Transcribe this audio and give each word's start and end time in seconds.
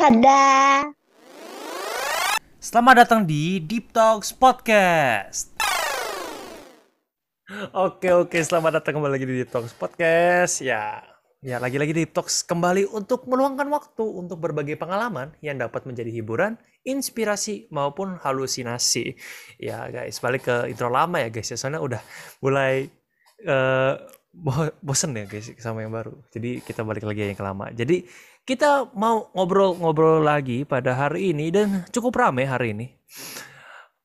Tada. 0.00 0.80
Selamat 2.56 3.04
datang 3.04 3.20
di 3.20 3.60
Deep 3.60 3.92
Talks 3.92 4.32
Podcast. 4.32 5.52
Oke 7.76 8.08
oke, 8.08 8.40
selamat 8.40 8.80
datang 8.80 8.96
kembali 8.96 9.12
lagi 9.12 9.28
di 9.28 9.44
Deep 9.44 9.52
Talks 9.52 9.76
Podcast. 9.76 10.64
Ya, 10.64 11.04
ya 11.44 11.60
lagi-lagi 11.60 11.92
Deep 11.92 12.16
Talks 12.16 12.48
kembali 12.48 12.88
untuk 12.96 13.28
meluangkan 13.28 13.68
waktu 13.68 14.00
untuk 14.00 14.40
berbagai 14.40 14.80
pengalaman 14.80 15.36
yang 15.44 15.60
dapat 15.60 15.84
menjadi 15.84 16.08
hiburan, 16.08 16.56
inspirasi 16.80 17.68
maupun 17.68 18.16
halusinasi. 18.24 19.20
Ya 19.60 19.84
guys, 19.92 20.16
balik 20.16 20.48
ke 20.48 20.72
intro 20.72 20.88
lama 20.88 21.20
ya 21.20 21.28
guys 21.28 21.52
ya, 21.52 21.60
soalnya 21.60 21.84
udah 21.84 22.00
mulai 22.40 22.88
bo- 24.32 24.74
bosen 24.80 25.12
ya 25.12 25.28
guys 25.28 25.52
sama 25.60 25.84
yang 25.84 25.92
baru. 25.92 26.16
Jadi 26.32 26.64
kita 26.64 26.88
balik 26.88 27.04
lagi 27.04 27.28
yang 27.28 27.36
ke 27.36 27.44
lama. 27.44 27.68
Jadi 27.68 28.29
kita 28.44 28.90
mau 28.96 29.28
ngobrol-ngobrol 29.36 30.24
lagi 30.24 30.64
pada 30.64 30.96
hari 30.96 31.32
ini 31.32 31.52
dan 31.52 31.84
cukup 31.92 32.16
rame 32.16 32.48
hari 32.48 32.72
ini. 32.72 32.86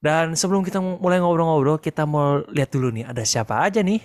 Dan 0.05 0.37
sebelum 0.37 0.61
kita 0.61 0.77
mulai 0.77 1.17
ngobrol-ngobrol, 1.17 1.81
kita 1.81 2.05
mau 2.05 2.45
lihat 2.53 2.69
dulu 2.69 2.93
nih 2.93 3.09
ada 3.09 3.25
siapa 3.25 3.65
aja 3.65 3.81
nih. 3.81 3.97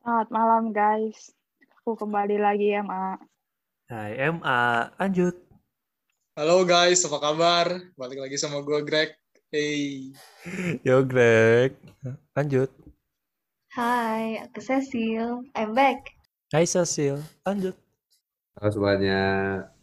Selamat 0.00 0.28
malam 0.32 0.72
guys. 0.72 1.32
Aku 1.84 2.00
kembali 2.00 2.40
lagi 2.40 2.72
ya, 2.72 2.80
Ma. 2.80 3.20
Hai 3.84 4.16
MA, 4.32 4.88
lanjut. 4.96 5.36
Halo 6.32 6.64
guys, 6.64 7.04
apa 7.04 7.20
kabar? 7.20 7.66
Balik 8.00 8.24
lagi 8.24 8.40
sama 8.40 8.64
gue 8.64 8.80
Greg. 8.80 9.12
Hey, 9.52 10.08
Yo 10.88 11.04
Greg, 11.04 11.76
lanjut. 12.32 12.72
Hai, 13.76 14.40
aku 14.40 14.64
Cecil. 14.64 15.44
I'm 15.52 15.76
back. 15.76 16.16
Hai 16.48 16.64
Cecil, 16.64 17.20
lanjut. 17.44 17.83
Halo 18.54 18.70
semuanya, 18.70 19.22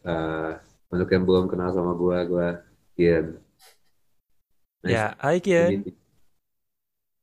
Eh 0.07 0.51
untuk 0.91 1.11
yang 1.11 1.27
belum 1.27 1.51
kenal 1.51 1.75
sama 1.75 1.91
gua, 1.91 2.23
gua 2.23 2.47
Kian. 2.95 3.35
Nice 4.79 4.95
Ya, 4.95 5.05
hai 5.19 5.43
to 5.43 5.51
Kian. 5.51 5.69
meet 5.75 5.91
you. 5.91 5.95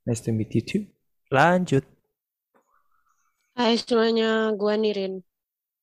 Nice 0.05 0.21
to 0.25 0.31
meet 0.33 0.53
you 0.53 0.61
too. 0.61 0.85
Lanjut. 1.33 1.89
Hai 3.57 3.81
semuanya, 3.81 4.53
gua 4.61 4.77
Nirin. 4.77 5.25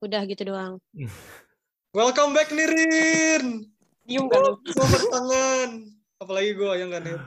Udah 0.05 0.21
gitu 0.29 0.53
doang. 0.53 0.77
welcome 1.97 2.37
back 2.37 2.53
Nirin. 2.53 3.65
Diem 4.05 4.29
gak 4.29 4.37
lu? 4.45 4.61
Gue 4.61 4.85
bertangan. 4.85 5.69
Apalagi 6.21 6.53
gue 6.53 6.71
yang 6.77 6.93
kan 6.93 7.01
Nir. 7.01 7.17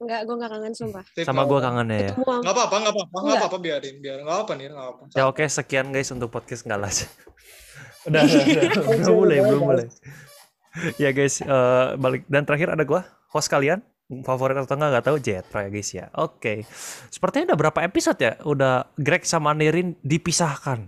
Enggak, 0.00 0.20
gua 0.24 0.36
gak 0.40 0.50
kangen 0.56 0.72
sumpah. 0.72 1.04
Sama 1.20 1.44
apa-apa. 1.44 1.60
kangen 1.60 1.88
ya. 1.92 1.98
Ketemu 2.08 2.24
Nggak 2.40 2.54
apa-apa, 2.56 2.76
nggak 2.80 2.94
apa-apa, 2.96 3.12
nggak 3.12 3.20
Nggak. 3.20 3.40
apa-apa 3.44 3.58
biarin, 3.60 3.96
biar 4.00 4.18
nggak 4.24 4.38
apa 4.40 4.52
Nir, 4.56 4.72
nggak 4.72 4.88
apa. 4.96 5.02
Ya 5.12 5.24
oke, 5.28 5.44
sekian 5.44 5.86
guys 5.92 6.08
untuk 6.08 6.28
podcast 6.32 6.64
nggak 6.64 6.80
lah. 6.80 6.90
Udah, 8.08 8.24
udah, 8.24 8.42
udah. 8.48 8.84
belum 8.96 9.12
mulai, 9.12 9.38
belum 9.44 9.60
mulai. 9.60 9.86
Ya 10.96 11.12
guys, 11.12 11.44
eh, 11.44 11.86
balik 12.00 12.24
dan 12.32 12.48
terakhir 12.48 12.72
ada 12.72 12.80
gua, 12.88 13.04
host 13.28 13.52
kalian 13.52 13.84
favorit 14.24 14.56
atau 14.58 14.74
enggak 14.74 14.90
nggak 14.90 15.06
tahu 15.06 15.16
Jetro 15.20 15.58
ya 15.60 15.68
guys 15.68 15.90
ya. 15.92 16.06
Oke, 16.16 16.64
sepertinya 17.12 17.52
udah 17.52 17.58
berapa 17.60 17.80
episode 17.84 18.18
ya? 18.18 18.32
Udah 18.42 18.88
Greg 18.96 19.22
sama 19.22 19.52
Nirin 19.52 20.00
dipisahkan. 20.00 20.80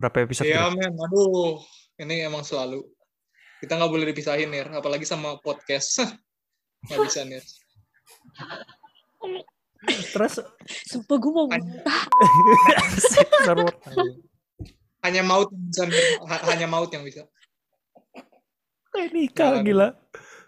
Berapa 0.00 0.24
episode? 0.24 0.48
Iya 0.48 0.72
men, 0.72 0.96
aduh, 0.96 1.60
ini 2.00 2.24
emang 2.24 2.42
selalu. 2.42 2.80
Kita 3.60 3.76
nggak 3.76 3.92
boleh 3.92 4.06
dipisahin 4.08 4.48
Nir, 4.48 4.72
apalagi 4.72 5.04
sama 5.04 5.36
podcast. 5.38 6.00
Nggak 6.88 6.98
bisa 7.12 7.20
Nir. 7.28 7.44
Terus 10.12 10.34
Sumpah 10.88 11.16
gua 11.16 11.32
mau 11.32 11.46
Server. 13.46 13.74
Hanya 15.00 15.22
maut 15.24 15.48
yang 15.50 15.88
bisa 15.88 15.88
hanya 16.50 16.66
maut 16.68 16.90
yang 16.92 17.04
bisa. 17.04 17.24
Eh, 18.90 19.08
nikah 19.14 19.62
gila. 19.62 19.94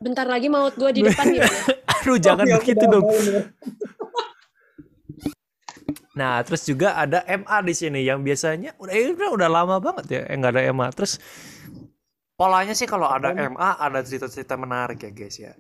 bentar 0.02 0.26
lagi 0.26 0.50
maut 0.50 0.74
gua 0.74 0.90
di 0.90 1.06
depan 1.06 1.30
gimana? 1.30 1.62
Aduh, 2.02 2.18
jangan 2.18 2.42
oke, 2.50 2.58
begitu 2.58 2.84
dong. 2.90 3.06
Nir. 3.06 3.46
Nah, 6.12 6.44
terus 6.44 6.68
juga 6.68 6.92
ada 6.92 7.24
MA 7.24 7.56
di 7.64 7.72
sini 7.72 8.04
yang 8.04 8.20
biasanya 8.20 8.76
udah 8.76 8.92
eh, 8.92 9.16
udah, 9.16 9.48
lama 9.48 9.80
banget 9.80 10.06
ya 10.12 10.22
eh, 10.28 10.36
nggak 10.36 10.52
ada 10.52 10.62
MA. 10.68 10.92
Terus 10.92 11.16
polanya 12.36 12.76
sih 12.76 12.84
kalau 12.84 13.08
ada 13.08 13.32
MA 13.32 13.80
ada 13.80 14.04
cerita-cerita 14.04 14.60
menarik 14.60 15.00
ya 15.00 15.10
guys 15.12 15.36
ya. 15.40 15.56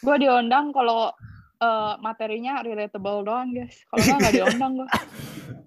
Gue 0.00 0.16
diundang 0.16 0.72
kalau 0.72 1.12
eh, 1.60 1.94
materinya 2.00 2.64
relatable 2.64 3.24
doang, 3.28 3.52
guys. 3.52 3.84
Kalau 3.88 4.02
nggak 4.02 4.18
nggak 4.18 4.34
diundang 4.34 4.72
gue. 4.80 4.88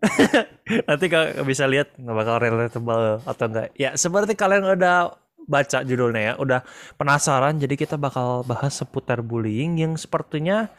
Nanti 0.90 1.06
kalau 1.08 1.46
bisa 1.48 1.64
lihat 1.70 1.96
nggak 1.96 2.18
bakal 2.18 2.36
relatable 2.42 3.24
atau 3.24 3.46
enggak. 3.48 3.68
Ya 3.78 3.96
seperti 3.96 4.34
kalian 4.36 4.68
udah 4.68 5.16
baca 5.44 5.84
judulnya 5.84 6.22
ya, 6.22 6.34
udah 6.40 6.60
penasaran. 6.98 7.60
Jadi 7.60 7.76
kita 7.76 7.96
bakal 7.96 8.44
bahas 8.44 8.76
seputar 8.76 9.24
bullying 9.24 9.80
yang 9.80 9.94
sepertinya 9.96 10.72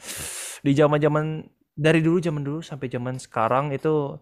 di 0.65 0.73
zaman-zaman 0.73 1.45
dari 1.75 2.01
dulu 2.01 2.23
zaman 2.23 2.43
dulu 2.47 2.61
sampai 2.63 2.87
zaman 2.87 3.19
sekarang 3.19 3.75
itu 3.75 4.19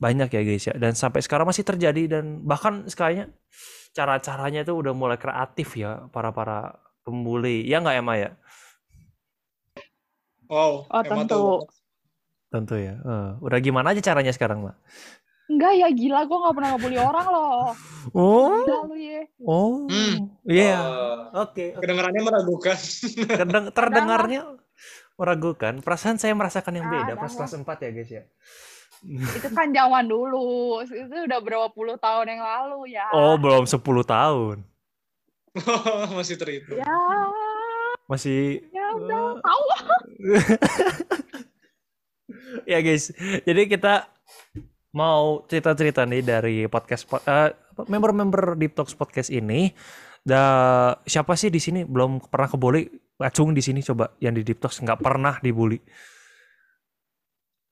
banyak 0.00 0.28
ya 0.32 0.42
guys 0.42 0.64
ya. 0.64 0.74
Dan 0.74 0.96
sampai 0.96 1.20
sekarang 1.20 1.46
masih 1.48 1.62
terjadi 1.66 2.18
dan 2.18 2.40
bahkan 2.42 2.88
sekalinya 2.88 3.28
cara-caranya 3.90 4.62
itu 4.62 4.72
udah 4.72 4.94
mulai 4.94 5.18
kreatif 5.18 5.76
ya 5.76 6.08
para 6.08 6.30
para 6.30 6.78
pembuli. 7.04 7.66
Ya 7.66 7.82
nggak 7.82 7.96
Emma 8.00 8.14
ya? 8.16 8.30
Wow, 10.50 10.84
Oh, 10.84 11.00
emang 11.00 11.24
tentu. 11.24 11.38
tuh. 11.38 11.58
Tentu 12.50 12.74
ya. 12.74 12.98
Eh, 12.98 13.30
udah 13.38 13.58
gimana 13.58 13.94
aja 13.94 14.02
caranya 14.02 14.34
sekarang, 14.34 14.60
Mbak? 14.60 14.76
Enggak 15.46 15.72
ya, 15.72 15.88
gila. 15.88 16.20
Gue 16.24 16.36
nggak 16.36 16.54
pernah 16.54 16.70
ngebully 16.74 16.98
orang 17.06 17.26
loh. 17.26 17.70
Oh, 18.10 18.50
Gila 18.60 18.78
lu 18.84 18.96
ya. 18.96 19.22
oh, 19.40 19.86
Hmm. 19.86 20.14
iya. 20.42 20.78
Oh, 21.30 21.46
Oke. 21.46 21.74
Kedengarannya 21.74 22.22
meragukan. 22.24 22.74
Kedeng- 23.38 23.70
terdengarnya 23.70 24.40
meragukan. 25.14 25.78
Perasaan 25.78 26.16
saya 26.16 26.34
merasakan 26.34 26.74
yang 26.74 26.86
beda 26.88 27.02
dah 27.08 27.16
pas 27.16 27.30
kelas 27.30 27.54
4 27.54 27.62
ya, 27.78 27.90
guys 27.92 28.10
ya. 28.10 28.22
Itu 29.00 29.48
kan 29.48 29.70
zaman 29.70 30.04
dulu. 30.04 30.82
Itu 30.82 30.92
udah 31.24 31.38
berapa 31.38 31.68
puluh 31.68 31.94
tahun 31.96 32.26
yang 32.28 32.42
lalu 32.42 32.92
ya. 32.92 33.06
Oh, 33.10 33.34
belum 33.34 33.64
10 33.64 33.78
tahun. 34.04 34.56
Masih 36.18 36.36
terhitung. 36.36 36.76
Ya, 36.76 36.90
Masih 38.04 38.69
udah. 38.96 39.22
Tahu. 39.38 39.64
ya, 42.70 42.78
guys. 42.82 43.10
Jadi 43.46 43.62
kita 43.70 44.08
mau 44.90 45.46
cerita-cerita 45.46 46.02
nih 46.02 46.22
dari 46.22 46.56
podcast 46.66 47.06
po- 47.06 47.22
eh, 47.22 47.54
apa, 47.54 47.82
member-member 47.86 48.58
Deep 48.58 48.74
Talks 48.74 48.98
podcast 48.98 49.30
ini. 49.30 49.70
Da, 50.20 50.42
siapa 51.08 51.32
sih 51.38 51.48
di 51.48 51.62
sini 51.62 51.86
belum 51.86 52.20
pernah 52.28 52.50
kebuli? 52.50 52.84
Acung 53.20 53.52
di 53.52 53.60
sini 53.60 53.84
coba 53.84 54.16
yang 54.20 54.32
di 54.32 54.42
Deep 54.44 54.60
Talks 54.60 54.80
nggak 54.80 55.00
pernah 55.00 55.36
dibully. 55.40 55.80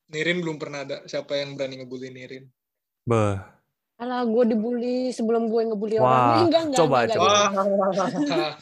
Nirin 0.09 0.41
belum 0.41 0.56
pernah 0.56 0.85
ada. 0.89 1.05
Siapa 1.05 1.37
yang 1.37 1.56
berani 1.56 1.85
ngebully 1.85 2.09
Nirin? 2.09 2.49
Beh. 3.05 3.37
Alah, 3.99 4.23
gua 4.31 4.47
dibully 4.47 5.11
sebelum 5.11 5.50
gue 5.50 5.62
ngebully 5.75 5.99
Wah, 5.99 6.06
orang. 6.06 6.47
Enggak, 6.47 6.62
enggak, 6.71 6.79
coba, 6.79 6.99
enggak, 7.03 7.17
coba. 7.19 7.29
enggak, 7.29 7.50
Wah, 8.31 8.53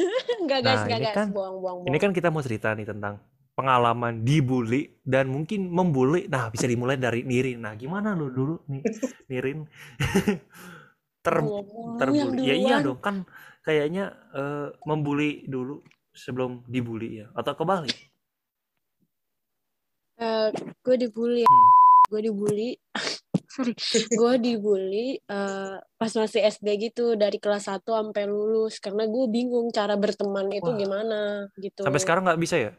enggak, 0.42 0.60
guys, 0.60 0.76
Nah, 0.76 0.84
enggak, 0.86 1.00
guys. 1.02 1.16
kan- 1.16 1.30
Buang, 1.30 1.54
buang, 1.58 1.76
buang. 1.80 1.88
Ini 1.88 1.96
kan 1.98 2.10
kita 2.10 2.28
mau 2.28 2.40
cerita 2.40 2.72
nih 2.72 2.86
tentang 2.86 3.20
pengalaman 3.52 4.22
dibully 4.22 4.88
dan 5.02 5.28
mungkin 5.28 5.68
membully. 5.68 6.24
Nah, 6.26 6.48
bisa 6.48 6.64
dimulai 6.64 6.96
dari 6.96 7.22
Nirin. 7.22 7.60
Nah, 7.60 7.74
gimana 7.74 8.12
lu 8.12 8.28
dulu 8.28 8.54
nih, 8.66 8.82
Nirin? 9.30 9.66
Ter 11.20 11.36
yang 11.36 11.96
terbully. 12.00 12.40
Ya 12.42 12.54
iya 12.56 12.76
dong, 12.80 12.96
kan 12.98 13.28
kayaknya 13.60 14.08
eh, 14.32 14.72
membully 14.82 15.44
dulu 15.44 15.84
sebelum 16.10 16.64
dibully 16.64 17.20
ya 17.20 17.26
atau 17.32 17.52
kebalik. 17.52 17.92
Eh, 20.16 20.48
gue 20.80 20.96
dibully 20.96 21.44
Hmm. 21.44 21.68
gue 22.08 22.20
dibully 22.22 22.70
sorry 23.50 23.74
gue 24.20 24.32
dibully 24.38 25.18
eh, 25.18 25.74
pas 25.98 26.12
masih 26.14 26.40
SD 26.46 26.90
gitu 26.90 27.18
dari 27.18 27.36
kelas 27.36 27.66
1 27.66 27.82
sampai 27.82 28.24
lulus 28.24 28.78
karena 28.78 29.04
gue 29.04 29.26
bingung 29.26 29.68
cara 29.74 29.98
berteman 29.98 30.46
itu 30.54 30.70
Wah. 30.70 30.78
gimana 30.78 31.20
gitu 31.58 31.82
Sampai 31.82 32.00
sekarang 32.00 32.22
nggak 32.24 32.40
bisa 32.40 32.56
ya? 32.56 32.72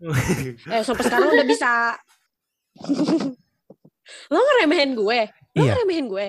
eh 0.74 0.82
sampai 0.82 1.04
sekarang 1.04 1.28
udah 1.30 1.46
bisa 1.46 1.70
lo 4.32 4.38
ngeremehin 4.38 4.92
gue 4.96 5.20
lo 5.28 5.62
Iya. 5.62 5.72
ngeremehin 5.76 6.06
gue 6.08 6.26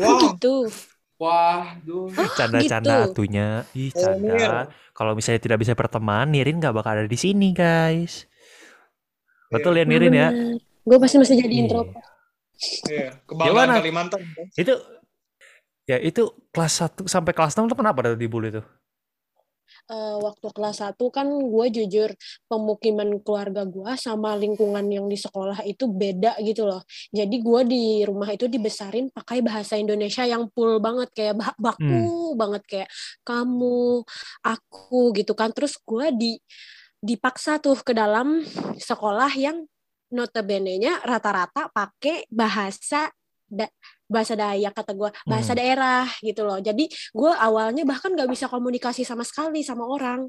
wow. 0.00 0.18
gitu 0.32 0.56
Waduh. 1.16 2.12
Canda-canda 2.36 3.08
gitu. 3.08 3.24
atunya. 3.24 3.64
Ih, 3.72 3.88
Oh, 3.96 4.20
Nir. 4.20 4.36
canda. 4.36 4.68
Kalau 4.92 5.16
misalnya 5.16 5.40
tidak 5.40 5.64
bisa 5.64 5.72
berteman, 5.72 6.28
Nirin 6.28 6.60
nggak 6.60 6.76
bakal 6.76 6.92
ada 6.92 7.08
di 7.08 7.16
sini, 7.16 7.56
guys. 7.56 8.28
Betul 9.48 9.80
ya 9.80 9.88
Nirin 9.88 10.12
ya? 10.12 10.28
gue 10.86 10.98
pasti 11.00 11.16
masih 11.16 11.40
jadi 11.40 11.50
Iya. 11.50 11.60
introvert 11.64 12.04
Iya, 12.88 13.20
Gimana? 13.28 13.78
kebanggaan 13.78 13.80
Kalimantan. 13.82 14.20
kan? 14.32 14.46
Itu 14.56 14.74
ya 15.86 15.96
itu 16.02 16.22
kelas 16.50 16.74
1 16.82 17.06
sampai 17.06 17.30
kelas 17.36 17.54
6 17.54 17.70
tuh 17.70 17.78
kenapa 17.78 18.02
ada 18.02 18.18
dibully 18.18 18.50
tuh? 18.50 18.64
eh, 19.86 20.16
waktu 20.18 20.46
kelas 20.50 20.82
1 20.82 21.04
kan 21.14 21.26
gue 21.26 21.66
jujur 21.70 22.10
pemukiman 22.50 23.22
keluarga 23.22 23.62
gue 23.62 23.92
sama 23.98 24.34
lingkungan 24.34 24.82
yang 24.90 25.06
di 25.06 25.14
sekolah 25.18 25.62
itu 25.62 25.86
beda 25.86 26.38
gitu 26.42 26.66
loh. 26.66 26.82
Jadi 27.14 27.36
gue 27.38 27.60
di 27.66 27.84
rumah 28.02 28.30
itu 28.34 28.50
dibesarin 28.50 29.10
pakai 29.14 29.42
bahasa 29.46 29.78
Indonesia 29.78 30.26
yang 30.26 30.50
full 30.50 30.82
banget 30.82 31.10
kayak 31.14 31.34
bah- 31.38 31.58
baku 31.58 32.34
banget 32.34 32.62
kayak 32.66 32.88
kamu, 33.22 34.02
aku 34.42 35.14
gitu 35.14 35.32
kan. 35.38 35.50
Terus 35.54 35.78
gue 35.82 36.06
di 36.14 36.32
dipaksa 36.98 37.62
tuh 37.62 37.78
ke 37.86 37.94
dalam 37.94 38.42
sekolah 38.80 39.30
yang 39.38 39.66
notabene-nya 40.10 41.02
rata-rata 41.02 41.70
pakai 41.70 42.26
bahasa 42.28 43.10
da- 43.46 43.70
bahasa 44.06 44.34
Dayak 44.34 44.74
kata 44.74 44.92
gue 44.92 45.10
bahasa 45.22 45.54
Hmm. 45.54 45.58
daerah 45.58 46.06
gitu 46.20 46.42
loh. 46.42 46.58
Jadi 46.58 46.86
gue 46.90 47.32
awalnya 47.32 47.82
bahkan 47.82 48.14
nggak 48.14 48.30
bisa 48.30 48.46
komunikasi 48.46 49.02
sama 49.02 49.22
sekali 49.22 49.62
sama 49.62 49.86
orang. 49.86 50.26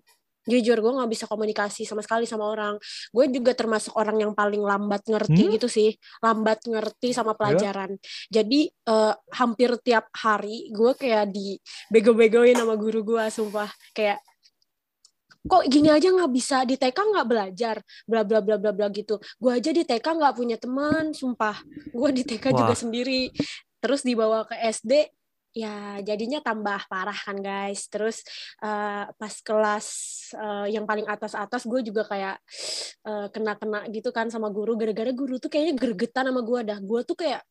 Jujur 0.48 0.80
gue 0.80 0.94
nggak 0.96 1.12
bisa 1.12 1.26
komunikasi 1.28 1.84
sama 1.84 2.00
sekali 2.00 2.24
sama 2.24 2.48
orang. 2.48 2.80
Gue 3.12 3.28
juga 3.28 3.52
termasuk 3.52 3.92
orang 3.94 4.16
yang 4.18 4.32
paling 4.32 4.64
lambat 4.64 5.04
ngerti 5.04 5.44
Hmm? 5.44 5.54
gitu 5.54 5.68
sih. 5.68 5.92
Lambat 6.24 6.64
ngerti 6.64 7.12
sama 7.12 7.36
pelajaran. 7.36 8.00
Jadi 8.32 8.70
eh, 8.70 9.14
hampir 9.36 9.76
tiap 9.84 10.08
hari 10.16 10.72
gue 10.72 10.96
kayak 10.96 11.26
di 11.30 11.60
bego-begoin 11.92 12.56
sama 12.56 12.80
guru 12.80 13.04
gue 13.04 13.24
sumpah. 13.28 13.68
Kayak 13.92 14.24
kok 15.48 15.64
gini 15.72 15.90
aja 15.90 16.12
nggak 16.12 16.32
bisa? 16.32 16.68
Di 16.68 16.76
TK 16.76 16.98
nggak 16.98 17.28
belajar. 17.28 17.76
Bla 18.04 18.22
bla 18.28 18.40
bla 18.44 18.56
bla 18.60 18.72
bla 18.76 18.88
gitu. 18.92 19.18
Gue 19.40 19.58
aja 19.58 19.72
di 19.72 19.84
TK 19.88 20.04
nggak 20.04 20.36
punya 20.36 20.58
teman 20.60 21.16
sumpah. 21.16 21.58
Gue 21.90 22.10
di 22.12 22.24
TK 22.28 22.54
juga 22.54 22.76
Wah. 22.76 22.80
sendiri. 22.80 23.32
Terus 23.80 24.02
dibawa 24.04 24.44
ke 24.46 24.56
SD 24.60 25.14
ya 25.58 25.98
jadinya 26.06 26.38
tambah 26.44 26.86
parah 26.86 27.18
kan 27.18 27.40
guys. 27.40 27.90
Terus 27.90 28.22
eh, 28.62 29.06
pas 29.10 29.34
kelas 29.42 29.88
eh, 30.38 30.68
yang 30.78 30.86
paling 30.86 31.08
atas 31.10 31.34
atas 31.34 31.66
gue 31.66 31.82
juga 31.82 32.06
kayak 32.06 32.38
kena 33.32 33.56
kena 33.56 33.80
gitu 33.90 34.12
kan 34.12 34.28
sama 34.28 34.52
guru. 34.52 34.76
Gara-gara 34.76 35.10
guru 35.16 35.40
tuh 35.40 35.48
kayaknya 35.48 35.74
gregetan 35.80 36.30
sama 36.30 36.44
gue 36.44 36.60
dah. 36.68 36.80
Gue 36.84 37.02
tuh 37.08 37.16
kayak 37.16 37.42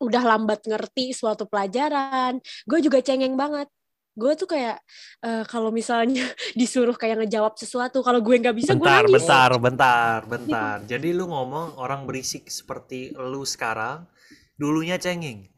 udah 0.00 0.22
lambat 0.22 0.60
ngerti 0.64 1.12
suatu 1.16 1.48
pelajaran. 1.48 2.38
Gue 2.68 2.78
juga 2.84 3.02
cengeng 3.02 3.34
banget 3.34 3.68
gue 4.14 4.32
tuh 4.38 4.46
kayak 4.46 4.78
eh, 5.20 5.42
kalau 5.50 5.74
misalnya 5.74 6.22
disuruh 6.58 6.94
kayak 6.94 7.26
ngejawab 7.26 7.58
sesuatu 7.58 7.98
kalau 8.00 8.22
gue 8.22 8.38
nggak 8.38 8.54
bisa 8.54 8.72
gue 8.78 8.86
bentar, 8.86 9.02
nangis 9.02 9.26
bentar, 9.26 9.50
bentar, 9.58 10.18
bentar. 10.24 10.76
Jadi 10.86 11.10
lu 11.10 11.26
ngomong 11.26 11.74
orang 11.82 12.06
berisik 12.06 12.46
seperti 12.46 13.10
lu 13.10 13.42
sekarang, 13.42 14.06
dulunya 14.54 14.94
cengeng. 15.02 15.50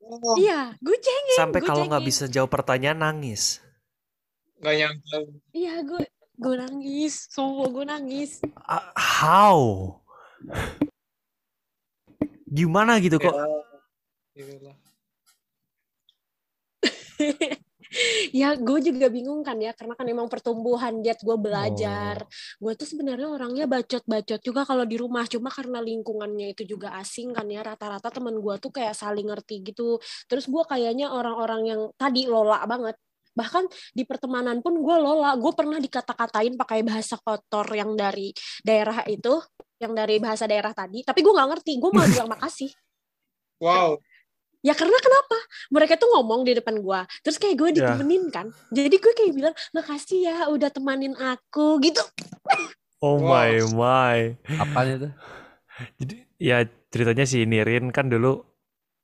Oh, 0.00 0.34
iya 0.36 0.74
gue 0.82 0.96
cengeng 0.98 1.38
Sampai 1.38 1.60
gue 1.62 1.68
kalau 1.70 1.86
nggak 1.88 2.04
bisa 2.04 2.24
jawab 2.26 2.50
pertanyaan 2.50 3.00
nangis. 3.00 3.62
nggak 4.60 4.76
nyangka. 4.76 5.16
iya 5.56 5.80
gue 5.80 6.04
gue 6.36 6.54
nangis 6.56 7.32
sumpah 7.32 7.68
gue 7.72 7.84
nangis 7.88 8.44
Ah, 8.60 8.92
how? 8.92 9.58
Gimana 12.44 13.00
gitu 13.00 13.16
kok? 13.16 13.32
Ya, 13.32 13.46
iyalah. 14.44 14.76
ya 18.30 18.54
gue 18.54 18.78
juga 18.78 19.10
bingung 19.10 19.42
kan 19.42 19.58
ya 19.58 19.74
karena 19.74 19.98
kan 19.98 20.06
emang 20.06 20.30
pertumbuhan 20.30 21.02
diet 21.02 21.20
gue 21.20 21.36
belajar. 21.36 22.22
Oh. 22.22 22.28
gue 22.68 22.72
tuh 22.78 22.86
sebenarnya 22.86 23.28
orangnya 23.28 23.66
bacot-bacot 23.66 24.40
juga 24.42 24.62
kalau 24.62 24.86
di 24.86 24.96
rumah. 24.96 25.26
Cuma 25.26 25.50
karena 25.50 25.82
lingkungannya 25.82 26.54
itu 26.54 26.62
juga 26.64 26.94
asing 27.02 27.34
kan 27.34 27.46
ya 27.50 27.66
rata-rata 27.66 28.08
temen 28.08 28.38
gue 28.38 28.54
tuh 28.62 28.70
kayak 28.70 28.94
saling 28.94 29.26
ngerti 29.26 29.66
gitu. 29.66 29.98
Terus 30.30 30.46
gue 30.46 30.62
kayaknya 30.66 31.10
orang-orang 31.10 31.62
yang 31.66 31.80
tadi 31.98 32.30
lola 32.30 32.62
banget. 32.64 32.94
Bahkan 33.30 33.64
di 33.94 34.02
pertemanan 34.06 34.62
pun 34.62 34.78
gue 34.78 34.96
lola. 34.96 35.34
Gue 35.34 35.52
pernah 35.54 35.82
dikata-katain 35.82 36.54
pakai 36.54 36.80
bahasa 36.86 37.18
kotor 37.18 37.66
yang 37.74 37.98
dari 37.98 38.30
daerah 38.62 39.02
itu 39.10 39.42
yang 39.82 39.96
dari 39.96 40.22
bahasa 40.22 40.46
daerah 40.46 40.70
tadi. 40.70 41.02
Tapi 41.02 41.18
gue 41.24 41.32
nggak 41.34 41.48
ngerti. 41.58 41.72
Gue 41.82 41.90
malah 41.90 42.10
bilang 42.14 42.30
makasih. 42.30 42.70
Wow. 43.60 44.00
Ya 44.60 44.76
karena 44.76 44.98
kenapa? 45.00 45.36
Mereka 45.72 45.96
tuh 45.96 46.08
ngomong 46.16 46.44
di 46.44 46.52
depan 46.58 46.76
gua, 46.84 47.08
terus 47.24 47.40
kayak 47.40 47.56
gue 47.56 47.70
Ya. 47.74 47.80
ditemenin 47.80 48.28
kan. 48.28 48.52
Jadi 48.68 48.96
gue 49.00 49.12
kayak 49.16 49.32
bilang, 49.32 49.54
makasih 49.72 50.18
ya 50.28 50.36
udah 50.52 50.68
temanin 50.68 51.16
aku 51.16 51.80
gitu. 51.80 52.00
Oh 53.02 53.20
Wow. 53.20 53.28
my 53.28 53.60
my. 53.64 54.20
Apaan 54.60 54.88
itu? 54.96 55.08
Jadi 56.00 56.14
ya 56.40 56.64
ceritanya 56.92 57.24
si 57.28 57.44
Nirin 57.48 57.92
kan 57.94 58.08
dulu 58.12 58.44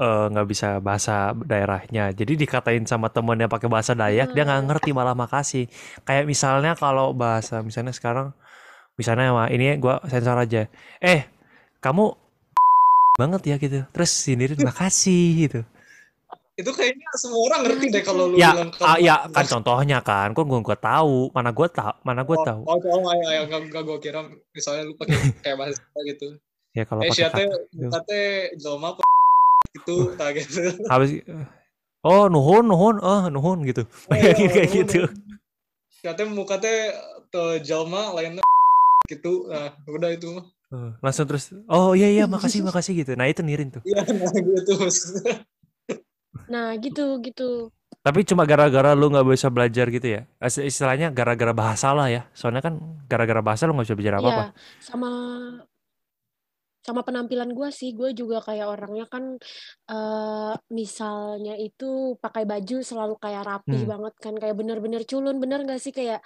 eh, 0.03 0.25
nggak 0.33 0.47
bisa 0.53 0.69
bahasa 0.85 1.33
daerahnya. 1.37 2.13
Jadi 2.13 2.33
dikatain 2.43 2.85
sama 2.89 3.09
temennya 3.15 3.49
pakai 3.49 3.69
bahasa 3.73 3.93
Dayak, 3.97 4.33
dia 4.37 4.45
nggak 4.49 4.63
Hmm. 4.63 4.69
ngerti 4.69 4.91
malah 4.97 5.17
makasih. 5.17 5.65
Kayak 6.07 6.25
misalnya 6.29 6.73
kalau 6.77 7.13
bahasa 7.17 7.61
misalnya 7.65 7.93
sekarang 7.97 8.33
misalnya 9.01 9.33
wah, 9.37 9.49
ini 9.53 9.77
gua 9.83 10.01
sensor 10.09 10.37
aja. 10.41 10.69
Eh, 11.03 11.27
kamu 11.85 12.05
banget 13.17 13.43
ya 13.49 13.57
gitu. 13.57 13.81
Terus 13.91 14.11
si 14.13 14.37
Nirin 14.37 14.61
makasih 14.61 15.25
gitu. 15.49 15.61
Itu 16.57 16.73
kayaknya 16.73 17.05
semua 17.21 17.41
orang 17.53 17.61
ngerti 17.69 17.87
deh 17.93 18.01
kalau 18.01 18.33
lu 18.33 18.41
Ya, 18.41 18.57
bilang 18.57 18.73
ah, 18.81 18.97
kamu- 18.97 19.05
ya 19.05 19.15
kan 19.29 19.45
contohnya 19.45 19.99
kan, 20.01 20.33
kan 20.33 20.45
gua 20.49 20.61
gua 20.65 20.77
tahu, 20.77 21.29
mana 21.37 21.53
gua 21.53 21.69
tahu, 21.69 21.93
mana 22.01 22.21
gua 22.25 22.37
Oh, 22.41 22.45
tahu. 22.49 22.61
Oh, 22.65 22.79
oh, 22.81 23.03
ayo, 23.13 23.25
ayo, 23.29 23.41
enggak, 23.45 23.61
enggak, 23.69 23.83
gue 23.85 23.99
kira 24.01 24.21
misalnya 24.57 24.89
lu 24.89 24.97
pakai 24.97 25.17
kayak 25.45 25.57
bahasa 25.61 25.81
gitu. 26.09 26.41
Ya 26.73 26.85
kalau 26.89 27.05
Eh, 27.05 27.13
pakai 27.13 27.29
kata 27.29 27.41
gitu. 27.77 27.89
jelma 28.57 28.97
apa 28.97 29.05
gitu, 29.77 29.97
tak 30.17 30.41
gitu. 30.41 30.61
habis 30.89 31.21
oh 32.01 32.25
nuhun 32.33 32.65
nuhun 32.65 32.97
oh 33.05 33.29
nuhun 33.29 33.61
gitu. 33.69 33.85
Oh, 34.09 34.17
kayak 34.17 34.41
nuhun. 34.41 34.73
gitu. 34.81 35.01
Siate 36.01 36.25
muka 36.25 36.57
teh 36.57 36.89
te 37.29 37.61
jelma 37.61 38.17
lainnya 38.17 38.41
gitu. 39.13 39.45
Nah, 39.53 39.77
udah 39.93 40.09
itu 40.09 40.41
mah. 40.41 40.45
Langsung 40.99 41.27
terus 41.31 41.55
oh 41.71 41.95
iya 41.95 42.09
iya 42.11 42.25
makasih 42.27 42.61
makasih 42.69 42.93
gitu. 43.05 43.13
Nah 43.15 43.27
itu 43.31 43.41
nirin 43.47 43.71
tuh. 43.71 43.83
Iya, 43.87 44.03
nah 44.03 44.33
gitu. 44.35 44.73
Nah 46.47 46.67
gitu 46.79 47.05
gitu. 47.23 47.71
tapi 48.07 48.23
cuma 48.23 48.47
gara-gara 48.47 48.95
lu 48.95 49.11
nggak 49.11 49.27
bisa 49.35 49.51
belajar 49.51 49.91
gitu 49.91 50.07
ya? 50.07 50.21
Is- 50.39 50.63
istilahnya 50.63 51.11
gara-gara 51.11 51.51
bahasa 51.51 51.91
lah 51.91 52.07
ya. 52.07 52.23
Soalnya 52.39 52.63
kan 52.63 52.79
gara-gara 53.11 53.43
bahasa 53.43 53.67
lu 53.67 53.75
nggak 53.75 53.87
bisa 53.91 53.97
belajar 53.99 54.17
apa 54.23 54.29
apa 54.31 54.45
Iya, 54.47 54.47
sama 54.79 55.11
sama 56.87 57.03
penampilan 57.03 57.51
gue 57.51 57.69
sih, 57.75 57.91
gue 57.99 58.15
juga 58.15 58.39
kayak 58.39 58.67
orangnya 58.71 59.11
kan 59.11 59.43
eh 59.91 60.55
misalnya 60.71 61.59
itu 61.59 62.15
pakai 62.23 62.47
baju 62.47 62.79
selalu 62.79 63.15
kayak 63.19 63.43
rapi 63.43 63.75
Hmm. 63.83 63.91
banget 63.91 64.15
kan, 64.23 64.35
kayak 64.39 64.55
bener-bener 64.55 65.03
culun, 65.03 65.43
bener 65.43 65.67
gak 65.67 65.83
sih? 65.83 65.91
Kayak 65.91 66.23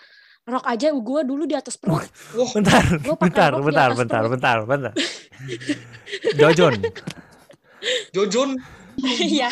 rok 0.49 0.65
aja 0.67 0.89
gue 0.91 1.21
dulu 1.25 1.45
di 1.45 1.55
atas 1.55 1.77
perut. 1.77 2.07
Wah, 2.39 2.51
bentar 2.55 2.85
Gua 3.01 3.17
bentar 3.17 3.51
bentar 3.61 3.91
bentar 3.95 4.21
perut. 4.25 4.31
bentar 4.33 4.57
bentar 4.65 4.93
Jojon 6.37 6.75
Jojon. 8.15 8.51
Iya. 9.01 9.49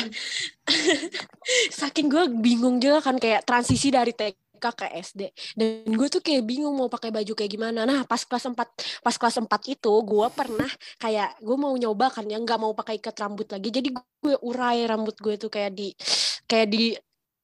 Saking 1.73 2.12
gue 2.12 2.25
bingung 2.45 2.76
juga 2.76 3.00
kan 3.00 3.16
kayak 3.16 3.49
transisi 3.49 3.88
dari 3.88 4.12
TK 4.12 4.61
ke 4.61 4.87
SD. 4.92 5.23
Dan 5.57 5.88
gue 5.88 6.09
tuh 6.12 6.21
kayak 6.21 6.45
bingung 6.45 6.76
mau 6.76 6.92
pakai 6.92 7.09
baju 7.09 7.33
kayak 7.33 7.57
gimana. 7.57 7.88
Nah, 7.88 8.04
pas 8.04 8.21
kelas 8.21 8.45
4 8.45 8.52
pas 9.00 9.16
kelas 9.16 9.40
4 9.40 9.49
itu 9.73 9.92
gue 10.04 10.26
pernah 10.37 10.68
kayak 11.00 11.40
gue 11.40 11.57
mau 11.57 11.73
nyoba 11.73 12.12
kan 12.12 12.28
ya 12.28 12.37
nggak 12.37 12.61
mau 12.61 12.76
pakai 12.76 13.00
ikat 13.00 13.16
rambut 13.16 13.49
lagi. 13.49 13.73
Jadi 13.73 13.88
gue 13.95 14.35
urai 14.45 14.85
rambut 14.85 15.16
gue 15.16 15.40
tuh 15.40 15.49
kayak 15.49 15.73
di 15.73 15.97
kayak 16.45 16.68
di 16.68 16.92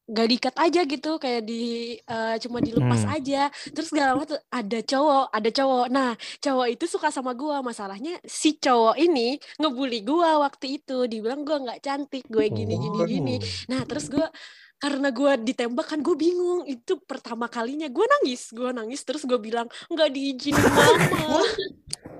gak 0.04 0.26
diikat 0.28 0.56
aja 0.60 0.80
gitu 0.84 1.16
kayak 1.16 1.42
di 1.42 1.62
eh, 1.96 2.36
cuma 2.44 2.60
dilepas 2.60 3.02
Hmm. 3.04 3.16
aja. 3.16 3.48
Terus 3.72 3.88
gak 3.88 4.04
lama 4.04 4.22
tuh 4.28 4.40
ada 4.52 4.78
cowok 4.80 5.24
ada 5.32 5.50
cowok. 5.50 5.86
Nah 5.88 6.10
cowok 6.38 6.66
itu 6.68 6.84
suka 6.84 7.08
sama 7.08 7.32
gua. 7.32 7.64
Masalahnya 7.64 8.20
si 8.20 8.56
cowok 8.56 8.96
ini 8.96 9.36
ngebully 9.56 10.04
gua 10.04 10.44
waktu 10.44 10.78
itu. 10.78 11.08
Dibilang 11.08 11.40
gua 11.42 11.56
nggak 11.60 11.80
cantik 11.80 12.24
gue 12.28 12.46
gini 12.48 12.76
gini 12.76 12.98
gini 13.04 13.36
nah 13.66 13.80
terus 13.84 14.08
gua 14.08 14.28
karena 14.76 15.08
gua 15.08 15.40
ditembak 15.40 15.86
kan 15.88 16.04
gue 16.04 16.12
bingung. 16.12 16.68
Itu 16.68 17.00
pertama 17.00 17.48
kalinya 17.48 17.88
gue 17.88 18.04
nangis 18.04 18.52
gue 18.52 18.68
nangis. 18.70 19.00
Terus 19.00 19.24
gue 19.24 19.40
bilang 19.40 19.64
nggak 19.88 20.10
diizinin 20.12 20.60
mama. 20.60 21.40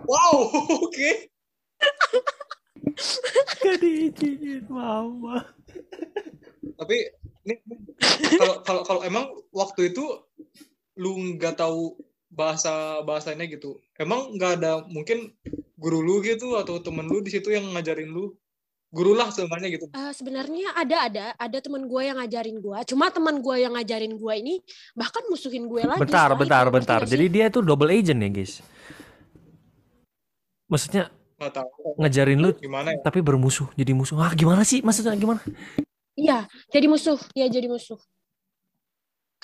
Wow, 0.05 0.53
oke. 0.85 1.11
gak 3.61 3.77
diizinin 3.81 4.65
mama. 4.69 5.49
Tapi 6.77 7.09
kalau 8.41 8.55
kalau 8.65 8.83
kalau 8.83 9.01
emang 9.05 9.29
waktu 9.53 9.93
itu 9.93 10.05
lu 10.97 11.37
nggak 11.37 11.61
tahu 11.61 11.99
bahasa 12.35 13.03
bahasanya 13.07 13.47
gitu. 13.47 13.79
Emang 13.95 14.35
nggak 14.35 14.53
ada 14.61 14.83
mungkin 14.91 15.31
guru 15.79 16.03
lu 16.03 16.19
gitu 16.25 16.59
atau 16.59 16.81
temen 16.83 17.07
lu 17.07 17.23
di 17.23 17.31
situ 17.31 17.55
yang 17.55 17.71
ngajarin 17.75 18.11
lu? 18.11 18.35
Guru 18.95 19.11
lah 19.11 19.27
semuanya 19.35 19.67
gitu. 19.75 19.91
Eh, 19.91 20.13
sebenarnya 20.15 20.71
ada 20.79 20.97
ada 21.11 21.25
ada 21.35 21.59
teman 21.59 21.91
gue 21.91 22.03
yang 22.07 22.15
ngajarin 22.15 22.63
gue 22.63 22.79
cuma 22.87 23.11
teman 23.11 23.43
gue 23.43 23.57
yang 23.59 23.75
ngajarin 23.75 24.15
gue 24.15 24.35
ini 24.39 24.55
bahkan 24.95 25.27
musuhin 25.27 25.67
gue 25.67 25.83
lagi 25.83 25.99
bentar 25.99 26.31
bentar 26.39 26.65
itu, 26.71 26.75
bentar. 26.79 27.01
jadi 27.03 27.27
dia 27.27 27.47
tuh 27.51 27.67
double 27.67 27.91
agent 27.91 28.23
ya 28.23 28.31
guys? 28.31 28.63
Maksudnya 30.71 31.11
Nggak 31.43 31.53
tahu. 31.59 31.99
ngajarin 31.99 32.39
lu 32.39 32.51
gimana 32.55 32.95
ya. 32.95 33.03
tapi 33.03 33.19
bermusuh 33.19 33.67
jadi 33.75 33.91
musuh. 33.99 34.15
Ah 34.23 34.31
gimana 34.31 34.63
sih? 34.63 34.79
Maksudnya 34.79 35.19
gimana 35.19 35.43
Iya, 36.15 36.47
jadi 36.71 36.87
musuh. 36.87 37.19
Iya, 37.35 37.47
jadi 37.51 37.67
musuh. 37.67 37.99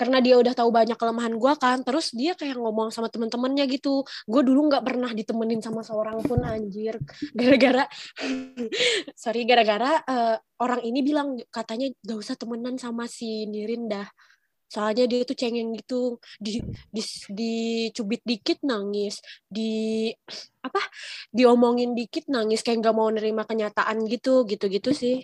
karena 0.01 0.17
dia 0.17 0.33
udah 0.41 0.57
tahu 0.57 0.73
banyak 0.73 0.97
kelemahan 0.97 1.37
gue 1.37 1.53
kan 1.61 1.77
terus 1.85 2.09
dia 2.17 2.33
kayak 2.33 2.57
ngomong 2.57 2.89
sama 2.89 3.05
temen-temennya 3.13 3.69
gitu. 3.69 4.01
Gue 4.25 4.41
dulu 4.41 4.65
nggak 4.65 4.81
pernah 4.81 5.13
ditemenin 5.13 5.61
sama 5.61 5.85
seorang 5.85 6.25
pun 6.25 6.41
anjir. 6.41 6.97
Gara-gara 7.37 7.85
sorry 9.21 9.45
gara-gara 9.45 10.01
eh, 10.01 10.35
orang 10.57 10.81
ini 10.81 11.05
bilang 11.05 11.37
katanya 11.53 11.93
gak 12.01 12.17
usah 12.17 12.33
temenan 12.33 12.81
sama 12.81 13.05
si 13.05 13.45
Nirin 13.45 13.85
dah 13.85 14.09
soalnya 14.71 15.05
dia 15.05 15.21
tuh 15.21 15.37
cengeng 15.37 15.69
gitu. 15.77 16.17
Di, 16.41 16.63
di 16.89 17.03
dicubit 17.29 18.25
dikit 18.25 18.63
nangis. 18.65 19.21
Di 19.45 20.09
apa? 20.65 20.81
Diomongin 21.29 21.93
dikit 21.93 22.25
nangis. 22.31 22.65
Kayak 22.65 22.89
nggak 22.89 22.95
mau 22.97 23.11
nerima 23.13 23.45
kenyataan 23.45 24.01
gitu. 24.09 24.49
Gitu 24.49 24.65
gitu 24.71 24.89
sih 24.97 25.21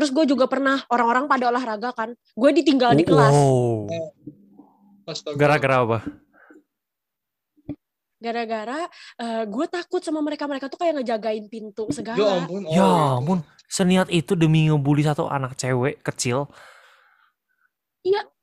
terus 0.00 0.10
gue 0.10 0.24
juga 0.24 0.48
pernah 0.48 0.80
orang-orang 0.88 1.28
pada 1.28 1.52
olahraga 1.52 1.92
kan 1.92 2.16
gue 2.16 2.50
ditinggal 2.56 2.96
di 2.96 3.04
kelas 3.04 3.36
Wow. 3.36 3.92
Gara-gara 5.36 5.76
apa? 5.84 5.98
gara-gara 8.16 8.84
gue 9.44 9.66
takut 9.66 10.00
sama 10.00 10.20
mereka 10.20 10.44
mereka 10.44 10.68
tuh 10.68 10.76
kayak 10.76 11.00
ngejagain 11.00 11.48
pintu 11.48 11.88
Ya 11.88 11.94
segala 11.94 12.44
ampun. 12.44 12.62
oh, 12.64 12.72
Ya 12.72 12.88
ampun, 13.16 13.38
seniat 13.64 14.08
itu 14.08 14.36
demi 14.36 14.68
ngebully 14.68 15.04
satu 15.04 15.24
anak 15.24 15.56
cewek 15.56 16.00
kecil. 16.00 16.48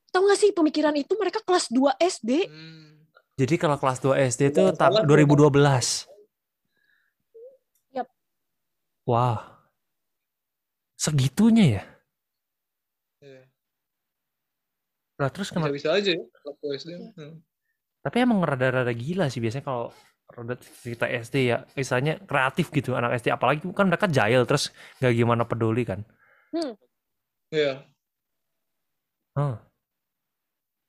tau 0.07 0.21
gak 0.25 0.39
sih 0.39 0.49
pemikiran 0.49 0.93
itu 0.93 1.13
mereka 1.13 1.41
kelas 1.41 1.69
2 1.69 1.93
SD 1.99 2.49
Hmm. 2.49 3.05
Jadi 3.37 3.53
kalau 3.55 3.77
kelas 3.77 4.01
2 4.01 4.17
SD 4.17 4.49
itu 4.49 4.61
tahun 4.73 4.73
salah, 4.73 5.05
2012. 5.05 6.09
Yap. 7.93 8.07
Wah. 9.05 9.56
Segitunya 11.07 11.65
ya? 11.79 11.83
Iya. 13.23 13.41
Nah, 15.17 15.29
terus 15.31 15.49
kenapa? 15.49 15.71
Bisa-bisa 15.71 15.95
aja 15.95 16.11
ya. 16.13 16.23
waktu 16.43 16.65
SD. 16.75 16.89
Hmm. 17.15 17.39
Tapi 18.03 18.17
emang 18.21 18.43
rada-rada 18.43 18.91
gila 18.91 19.31
sih 19.31 19.39
biasanya 19.39 19.63
kalau 19.63 19.89
rada 20.27 20.59
cerita 20.59 21.07
SD 21.07 21.35
ya, 21.47 21.63
misalnya 21.73 22.19
kreatif 22.19 22.67
gitu 22.69 22.93
anak 22.93 23.15
SD 23.17 23.31
apalagi 23.31 23.63
kan 23.71 23.87
mereka 23.87 24.11
jahil 24.11 24.43
terus 24.43 24.69
nggak 24.99 25.13
gimana 25.15 25.43
peduli 25.47 25.87
kan. 25.87 26.03
Iya. 27.49 27.87
Huh. 29.33 29.55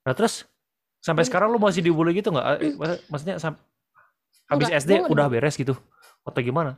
Nah, 0.03 0.15
terus 0.19 0.43
sampai 0.99 1.23
Hmm. 1.23 1.31
sekarang 1.31 1.49
lu 1.55 1.63
masih 1.63 1.81
dibully 1.81 2.19
gitu 2.19 2.35
nggak? 2.35 2.47
Eh, 2.59 2.75
mak- 2.75 3.03
Maksudnya 3.07 3.37
sam- 3.39 3.61
habis 4.51 4.67
SD 4.69 5.07
udah 5.07 5.31
beres 5.31 5.55
gitu? 5.55 5.79
Atau 6.27 6.43
gimana? 6.43 6.75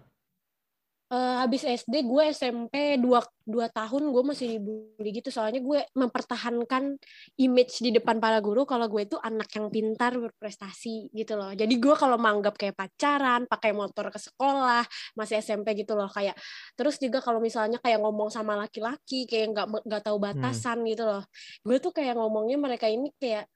Eh, 1.10 1.36
habis 1.42 1.66
SD 1.66 2.06
gue 2.06 2.22
SMP 2.30 2.94
2, 3.02 3.18
dua 3.42 3.66
tahun 3.66 4.14
gue 4.14 4.22
masih 4.22 4.46
dibully 4.62 5.10
gitu. 5.18 5.34
Soalnya 5.34 5.58
gue 5.58 5.82
mempertahankan 5.98 6.94
image 7.34 7.82
di 7.82 7.90
depan 7.90 8.22
para 8.22 8.38
guru 8.38 8.62
kalau 8.62 8.86
gue 8.86 9.02
itu 9.10 9.18
anak 9.18 9.50
yang 9.58 9.74
pintar 9.74 10.14
berprestasi 10.14 11.10
gitu 11.10 11.34
loh. 11.34 11.50
Jadi 11.50 11.82
gue 11.82 11.94
kalau 11.98 12.14
manggap 12.14 12.54
kayak 12.54 12.78
pacaran 12.78 13.42
pakai 13.50 13.74
motor 13.74 14.06
ke 14.14 14.22
sekolah 14.22 14.86
masih 15.18 15.42
SMP 15.42 15.74
gitu 15.82 15.98
loh. 15.98 16.06
Kayak 16.06 16.38
terus 16.78 16.94
juga 17.02 17.18
kalau 17.18 17.42
misalnya 17.42 17.82
kayak 17.82 17.98
ngomong 17.98 18.30
sama 18.30 18.54
laki-laki 18.54 19.26
kayak 19.26 19.50
nggak 19.50 19.66
nggak 19.82 20.02
tahu 20.06 20.14
batasan 20.22 20.86
gitu 20.86 21.10
loh. 21.10 21.26
Gue 21.66 21.82
tuh 21.82 21.90
kayak 21.90 22.14
ngomongnya 22.22 22.54
mereka 22.54 22.86
ini 22.86 23.10
kayak 23.18 23.50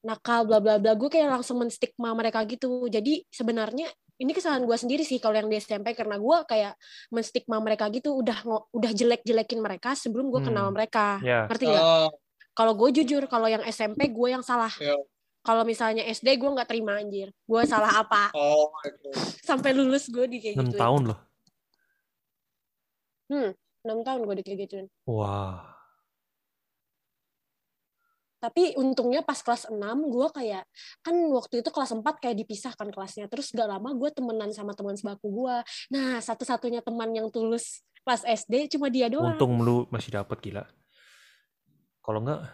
nakal 0.00 0.48
bla 0.48 0.64
bla 0.64 0.80
bla. 0.80 0.96
Gue 0.96 1.12
kayak 1.12 1.28
langsung 1.28 1.60
menstigma 1.60 2.16
mereka 2.16 2.40
gitu. 2.48 2.88
Jadi 2.88 3.20
sebenarnya 3.28 3.92
ini 4.20 4.30
kesalahan 4.30 4.62
gue 4.62 4.76
sendiri 4.76 5.00
sih 5.00 5.16
kalau 5.16 5.32
yang 5.32 5.48
di 5.48 5.56
SMP 5.56 5.92
karena 5.92 6.14
gue 6.14 6.38
kayak 6.44 6.76
menstigma 7.08 7.56
mereka 7.56 7.88
gitu 7.88 8.12
udah 8.12 8.36
udah 8.70 8.90
jelek 8.92 9.24
jelekin 9.24 9.58
mereka 9.58 9.96
sebelum 9.96 10.28
gue 10.28 10.44
kenal 10.44 10.68
Hmm. 10.68 10.76
mereka 10.76 11.16
Ya. 11.20 11.48
ngerti 11.48 11.64
nggak 11.66 11.80
Ah, 11.82 12.12
kalau 12.52 12.76
gue 12.76 12.92
jujur 12.94 13.24
kalau 13.26 13.48
yang 13.48 13.64
SMP 13.64 14.06
gue 14.06 14.28
yang 14.28 14.44
salah 14.44 14.68
Ya. 14.76 14.92
kalau 15.40 15.64
misalnya 15.64 16.04
SD 16.04 16.36
gue 16.36 16.50
nggak 16.50 16.68
terima 16.68 17.00
anjir 17.00 17.32
gue 17.32 17.62
salah 17.64 17.96
apa 17.98 18.28
oh, 18.36 18.68
itu. 18.84 19.08
sampai 19.40 19.72
lulus 19.72 20.04
gue 20.06 20.28
di 20.28 20.36
kayak 20.38 20.60
6 20.60 20.68
gitu 20.68 20.76
tahun 20.78 21.02
loh. 21.08 21.18
enam 23.80 24.04
tahun 24.04 24.20
gue 24.28 24.34
di 24.36 24.44
kayak 24.44 24.58
gituin 24.68 24.86
Wah. 25.08 25.79
Tapi 28.40 28.74
untungnya 28.74 29.20
pas 29.20 29.36
kelas 29.38 29.68
6 29.68 29.76
gue 30.08 30.26
kayak 30.32 30.64
kan 31.04 31.14
waktu 31.30 31.60
itu 31.60 31.70
kelas 31.70 31.92
4 31.92 32.02
kayak 32.18 32.36
dipisahkan 32.40 32.88
kelasnya 32.88 33.28
terus 33.28 33.52
gak 33.52 33.68
lama 33.68 33.92
gue 33.92 34.10
temenan 34.10 34.50
sama 34.50 34.72
teman 34.72 34.96
sebaku 34.96 35.28
gue 35.28 35.56
nah 35.92 36.18
satu-satunya 36.18 36.80
teman 36.80 37.12
yang 37.12 37.28
tulus 37.28 37.84
pas 38.00 38.24
SD 38.24 38.76
cuma 38.76 38.88
dia 38.88 39.12
doang 39.12 39.36
Untung 39.36 39.60
lu 39.60 39.84
masih 39.92 40.16
dapet 40.16 40.40
gila. 40.40 40.64
Kalau 42.00 42.24
enggak 42.24 42.48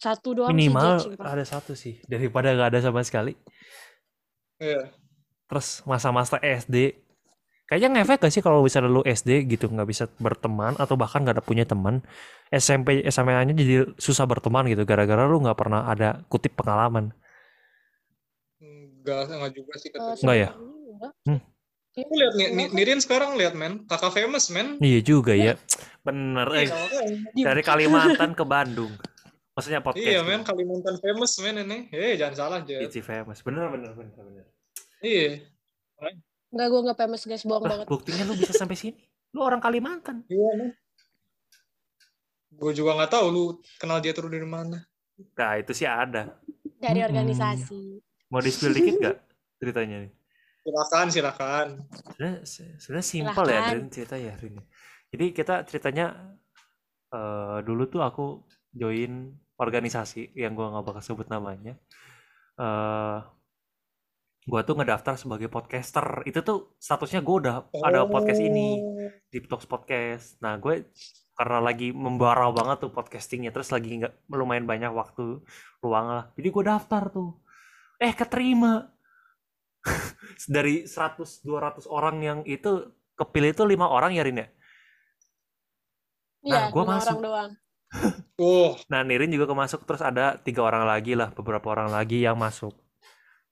satu 0.00 0.28
doang 0.32 0.56
minimal 0.56 0.96
sih 0.96 1.12
ada 1.20 1.44
satu 1.44 1.76
sih 1.76 2.00
daripada 2.08 2.56
nggak 2.56 2.68
ada 2.72 2.80
sama 2.80 3.04
sekali. 3.04 3.36
Iya. 4.56 4.88
Terus 5.44 5.84
masa-masa 5.84 6.40
SD 6.40 6.96
kayaknya 7.70 8.02
ngefek 8.02 8.18
gak 8.18 8.32
sih 8.34 8.42
kalau 8.42 8.66
misalnya 8.66 8.90
lu 8.90 9.06
SD 9.06 9.46
gitu 9.46 9.70
nggak 9.70 9.86
bisa 9.86 10.10
berteman 10.18 10.74
atau 10.74 10.98
bahkan 10.98 11.22
nggak 11.22 11.38
ada 11.38 11.44
punya 11.46 11.62
teman 11.62 12.02
SMP 12.50 13.06
SMA-nya 13.06 13.54
jadi 13.54 13.94
susah 13.94 14.26
berteman 14.26 14.66
gitu 14.66 14.82
gara-gara 14.82 15.22
lu 15.22 15.38
nggak 15.38 15.54
pernah 15.54 15.86
ada 15.86 16.18
kutip 16.26 16.58
pengalaman. 16.58 17.14
Enggak, 18.58 19.30
enggak 19.30 19.52
juga 19.54 19.72
sih 19.78 19.88
Eh, 19.88 19.94
kata. 19.94 20.18
Enggak 20.18 20.36
ya? 20.36 20.48
sebenarnya 20.50 20.90
enggak. 20.90 21.12
Hmm. 21.24 21.40
Aku 21.90 22.14
lihat 22.14 22.34
nih, 22.34 22.46
kok. 22.46 22.70
Nirin 22.70 23.00
sekarang 23.02 23.30
lihat 23.34 23.54
men, 23.54 23.82
kakak 23.86 24.12
famous 24.14 24.46
men. 24.50 24.78
Iya 24.78 25.00
juga 25.02 25.32
ya. 25.34 25.54
Bener. 26.02 26.46
eh. 26.54 26.66
Iya, 26.66 26.74
makanya. 26.74 27.44
dari 27.46 27.62
Kalimantan 27.62 28.30
ke 28.34 28.44
Bandung. 28.46 28.92
Maksudnya 29.54 29.80
podcast. 29.82 30.06
Iya 30.06 30.20
men, 30.22 30.42
Kalimantan 30.42 30.96
famous 30.98 31.32
men 31.38 31.56
ini. 31.62 31.78
Eh 31.90 32.14
jangan 32.14 32.34
salah 32.34 32.58
aja. 32.62 32.78
It's 32.78 32.98
famous. 32.98 33.42
Bener 33.42 33.70
bener 33.70 33.94
bener 33.94 34.14
bener. 34.16 34.44
Iya. 35.02 35.46
Enggak, 36.50 36.66
gue 36.66 36.80
nggak 36.82 36.98
famous 36.98 37.22
guys, 37.26 37.44
bohong 37.46 37.64
banget. 37.66 37.86
buktinya 37.86 38.22
lu 38.26 38.34
bisa 38.34 38.50
sampai 38.54 38.74
sini. 38.74 38.98
Lu 39.30 39.46
orang 39.46 39.62
Kalimantan. 39.62 40.26
Iya 40.26 40.50
men. 40.58 40.70
Gue 42.50 42.74
juga 42.74 42.98
nggak 42.98 43.10
tahu 43.14 43.26
lu 43.30 43.44
kenal 43.78 44.02
dia 44.02 44.10
terus 44.10 44.26
dari 44.26 44.42
mana. 44.44 44.82
Nah, 45.38 45.52
itu 45.60 45.70
sih 45.70 45.86
ada. 45.86 46.34
Dari 46.80 46.98
Mm-mm. 46.98 47.10
organisasi. 47.14 47.80
Mau 48.32 48.42
di-spill 48.42 48.74
dikit 48.74 48.94
gak 48.98 49.16
ceritanya 49.62 50.06
nih? 50.06 50.12
Silakan, 50.60 51.06
silakan. 51.12 51.66
Sebenarnya 52.44 53.06
simpel 53.06 53.46
ya. 53.46 53.60
Rin 53.74 53.86
cerita 53.92 54.16
ya 54.18 54.34
Rin. 54.34 54.58
Jadi 55.10 55.24
kita 55.34 55.62
ceritanya 55.66 56.34
eh 57.10 57.58
dulu 57.66 57.90
tuh 57.90 58.02
aku 58.02 58.46
join 58.70 59.34
organisasi 59.58 60.30
yang 60.38 60.54
gua 60.54 60.70
nggak 60.74 60.86
bakal 60.86 61.02
sebut 61.02 61.26
namanya. 61.30 61.74
eh 62.60 63.18
gua 64.48 64.64
tuh 64.64 64.80
ngedaftar 64.80 65.14
sebagai 65.16 65.48
podcaster. 65.48 66.24
Itu 66.24 66.40
tuh 66.40 66.58
statusnya 66.80 67.20
gua 67.20 67.36
udah 67.40 67.54
ada 67.84 68.04
podcast 68.06 68.40
ini, 68.40 68.80
Deep 69.28 69.46
Talks 69.46 69.68
Podcast. 69.68 70.40
Nah, 70.40 70.56
gue 70.56 70.88
karena 71.36 71.58
lagi 71.60 71.88
membara 71.92 72.48
banget 72.52 72.84
tuh 72.84 72.92
podcastingnya, 72.92 73.48
terus 73.48 73.72
lagi 73.72 74.00
nggak 74.00 74.28
lumayan 74.28 74.68
banyak 74.68 74.92
waktu 74.92 75.40
luang 75.80 76.06
lah. 76.08 76.24
Jadi 76.36 76.48
gue 76.52 76.64
daftar 76.64 77.08
tuh. 77.08 77.40
Eh, 77.96 78.12
keterima. 78.12 78.92
Dari 80.54 80.84
100-200 80.84 81.88
orang 81.88 82.16
yang 82.20 82.38
itu 82.44 82.92
kepilih 83.16 83.56
itu 83.56 83.64
lima 83.64 83.88
orang 83.88 84.12
ya 84.12 84.24
Rin 84.24 84.44
ya? 84.44 84.48
Iya, 86.40 86.52
Nah, 86.52 86.64
gua 86.72 86.82
lima 86.84 86.92
masuk. 86.96 87.08
orang 87.08 87.20
doang. 87.24 87.50
Oh, 88.40 88.72
Nah, 88.88 89.04
Nirin 89.04 89.28
juga 89.28 89.44
kemasuk 89.44 89.84
terus 89.84 90.00
ada 90.00 90.40
tiga 90.40 90.64
orang 90.64 90.88
lagi 90.88 91.12
lah, 91.12 91.28
beberapa 91.28 91.76
orang 91.76 91.92
lagi 91.92 92.24
yang 92.24 92.40
masuk. 92.40 92.72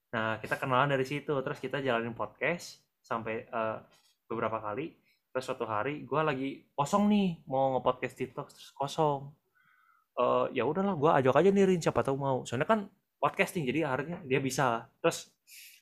Nah, 0.09 0.41
kita 0.41 0.57
kenalan 0.57 0.89
dari 0.89 1.05
situ, 1.05 1.29
terus 1.45 1.61
kita 1.61 1.77
jalanin 1.85 2.17
podcast 2.17 2.81
sampai 3.05 3.45
eh, 3.45 3.77
beberapa 4.25 4.57
kali. 4.57 4.97
Terus 5.29 5.45
suatu 5.45 5.69
hari 5.69 6.01
gue 6.05 6.21
lagi 6.21 6.49
kosong 6.73 7.05
nih, 7.05 7.45
mau 7.45 7.77
nge-podcast 7.77 8.15
TikTok 8.17 8.47
terus 8.49 8.69
kosong. 8.73 9.29
Eh 10.17 10.57
ya 10.57 10.65
udahlah, 10.65 10.97
gue 10.97 11.11
ajak 11.21 11.35
aja 11.37 11.49
Nirin 11.53 11.81
siapa 11.81 12.01
tahu 12.01 12.17
mau. 12.17 12.41
Soalnya 12.49 12.65
kan 12.65 12.89
podcasting, 13.21 13.69
jadi 13.69 13.85
harusnya 13.85 14.17
dia 14.25 14.41
bisa. 14.41 14.89
Terus 14.97 15.29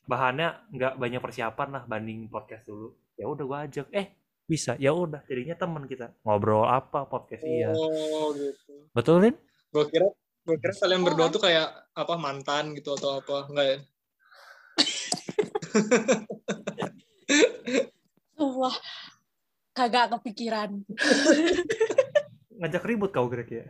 bahannya 0.03 0.67
nggak 0.75 0.93
banyak 1.00 1.22
persiapan 1.24 1.69
lah 1.79 1.84
banding 1.88 2.27
podcast 2.27 2.67
dulu. 2.67 2.91
Ya 3.15 3.25
udah 3.31 3.43
gue 3.48 3.60
ajak, 3.72 3.88
eh 3.96 4.07
bisa, 4.48 4.75
ya 4.79 4.91
udah. 4.91 5.24
Jadinya 5.27 5.55
teman 5.55 5.84
kita 5.88 6.12
ngobrol 6.27 6.67
apa 6.67 7.07
podcast 7.07 7.43
iya. 7.48 7.72
oh 7.72 8.36
gitu. 8.36 8.91
Betul 8.91 9.15
Rin? 9.24 9.36
Gue 9.72 9.88
kira 9.88 10.07
gue 10.48 10.55
kira 10.60 10.74
kalian 10.79 11.03
berdua 11.03 11.27
tuh 11.27 11.43
kayak 11.43 11.91
apa 11.91 12.15
mantan 12.15 12.72
gitu 12.75 12.96
atau 12.96 13.19
apa 13.19 13.48
enggak 13.51 13.67
ya? 13.67 13.77
Wah, 18.38 18.77
kagak 19.74 20.17
kepikiran. 20.17 20.81
ngajak 22.57 22.84
ribut 22.89 23.13
kau 23.13 23.29
Greg 23.29 23.50
ya 23.50 23.65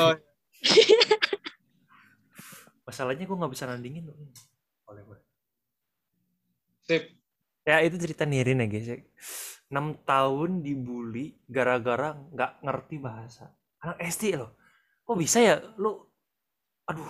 Oh. 0.00 0.16
masalahnya 2.88 3.28
gue 3.28 3.36
nggak 3.36 3.52
bisa 3.52 3.68
nandingin 3.68 4.08
loh 4.08 4.16
oleh 4.88 5.02
gue 5.04 5.18
Sip. 6.88 7.04
ya 7.66 7.82
itu 7.84 7.98
cerita 7.98 8.24
Nirin 8.24 8.62
ya 8.62 8.66
guys 8.70 8.88
ya. 8.88 8.96
6 9.68 10.08
tahun 10.08 10.62
dibully 10.62 11.36
gara-gara 11.44 12.14
nggak 12.14 12.64
ngerti 12.64 12.96
bahasa 12.96 13.50
anak 13.82 13.98
SD 14.06 14.38
loh 14.38 14.56
kok 15.04 15.18
bisa 15.18 15.38
ya 15.42 15.60
lu 15.76 16.00
aduh 16.86 17.04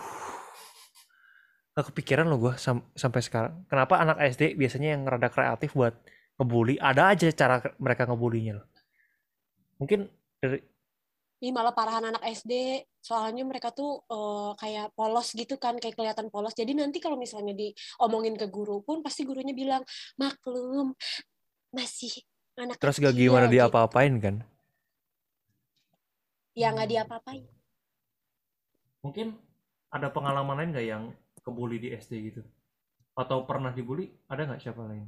gak 1.77 1.93
kepikiran 1.93 2.25
loh 2.27 2.41
gue 2.41 2.55
sampai 2.97 3.21
sekarang 3.21 3.69
kenapa 3.69 4.01
anak 4.01 4.17
SD 4.33 4.57
biasanya 4.57 4.97
yang 4.97 5.03
rada 5.05 5.29
kreatif 5.29 5.77
buat 5.77 5.93
ngebully 6.41 6.81
ada 6.81 7.13
aja 7.13 7.29
cara 7.37 7.61
mereka 7.77 8.09
ngebulinya 8.09 8.53
loh 8.61 8.67
mungkin 9.81 10.09
dari 10.41 10.61
Ini 11.37 11.53
malah 11.53 11.77
parahan 11.77 12.01
anak 12.09 12.25
SD, 12.33 12.81
soalnya 13.05 13.45
mereka 13.45 13.69
tuh 13.69 14.01
eh, 14.09 14.53
kayak 14.57 14.97
polos 14.97 15.37
gitu 15.37 15.61
kan, 15.61 15.77
kayak 15.77 15.93
kelihatan 15.93 16.33
polos. 16.33 16.57
Jadi 16.57 16.73
nanti 16.73 16.97
kalau 16.97 17.21
misalnya 17.21 17.53
diomongin 17.53 18.41
ke 18.41 18.49
guru 18.49 18.81
pun 18.81 19.05
pasti 19.05 19.29
gurunya 19.29 19.53
bilang, 19.53 19.85
maklum, 20.17 20.97
masih 21.77 22.13
anak 22.57 22.81
terus 22.81 22.97
gak 23.05 23.13
kecil," 23.15 23.21
gimana 23.21 23.47
gitu. 23.49 23.53
dia 23.53 23.63
apa-apain 23.69 24.15
kan 24.25 24.37
Ya 26.61 26.69
nggak 26.75 26.89
diapa-apain. 26.93 27.45
mungkin 29.05 29.27
ada 29.95 30.09
pengalaman 30.11 30.57
lain 30.59 30.71
gak 30.77 30.87
yang 30.93 31.05
kebully 31.47 31.79
di 31.79 31.89
SD 31.93 32.13
gitu 32.27 32.43
atau 33.15 33.47
pernah 33.47 33.71
dibully 33.71 34.11
ada 34.27 34.43
nggak 34.45 34.61
siapa 34.61 34.83
lain 34.83 35.07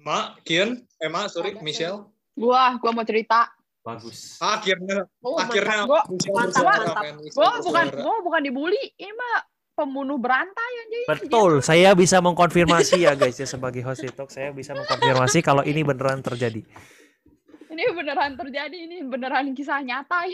Mak, 0.00 0.40
Kian, 0.42 0.80
eh 0.96 1.12
Mak, 1.12 1.28
sorry, 1.28 1.52
Ada, 1.52 1.60
Michelle. 1.60 2.08
Gua, 2.32 2.72
gua 2.80 2.90
mau 2.90 3.04
cerita. 3.04 3.52
bagus 3.80 4.36
Akhirnya, 4.38 5.04
Oh, 5.20 5.36
akhirnya 5.36 5.84
Gua- 5.84 6.08
Michelle 6.08 6.32
mantap, 6.32 6.64
mantap. 6.64 7.04
Gua 7.30 7.50
bukan, 7.60 7.86
gua 8.00 8.16
bukan 8.22 8.40
dibully. 8.40 8.80
Ini 8.94 9.12
mah 9.12 9.44
pembunuh 9.76 10.16
berantai 10.16 10.72
anjing. 10.78 11.04
betul 11.06 11.60
saya 11.60 11.92
bisa 11.92 12.16
mengkonfirmasi 12.18 13.00
ya 13.02 13.12
guys 13.14 13.32
ya 13.34 13.44
sebagai 13.44 13.80
host 13.80 14.00
TikTok 14.02 14.28
saya 14.28 14.52
bisa 14.52 14.72
mengkonfirmasi 14.72 15.40
kalau 15.40 15.60
ini 15.62 15.80
beneran 15.80 16.20
terjadi 16.20 16.60
Ini 17.66 17.84
beneran 17.90 18.36
terjadi. 18.36 18.76
Ini 18.78 19.04
beneran 19.04 19.52
kisah 19.52 19.80
nyata. 19.80 20.24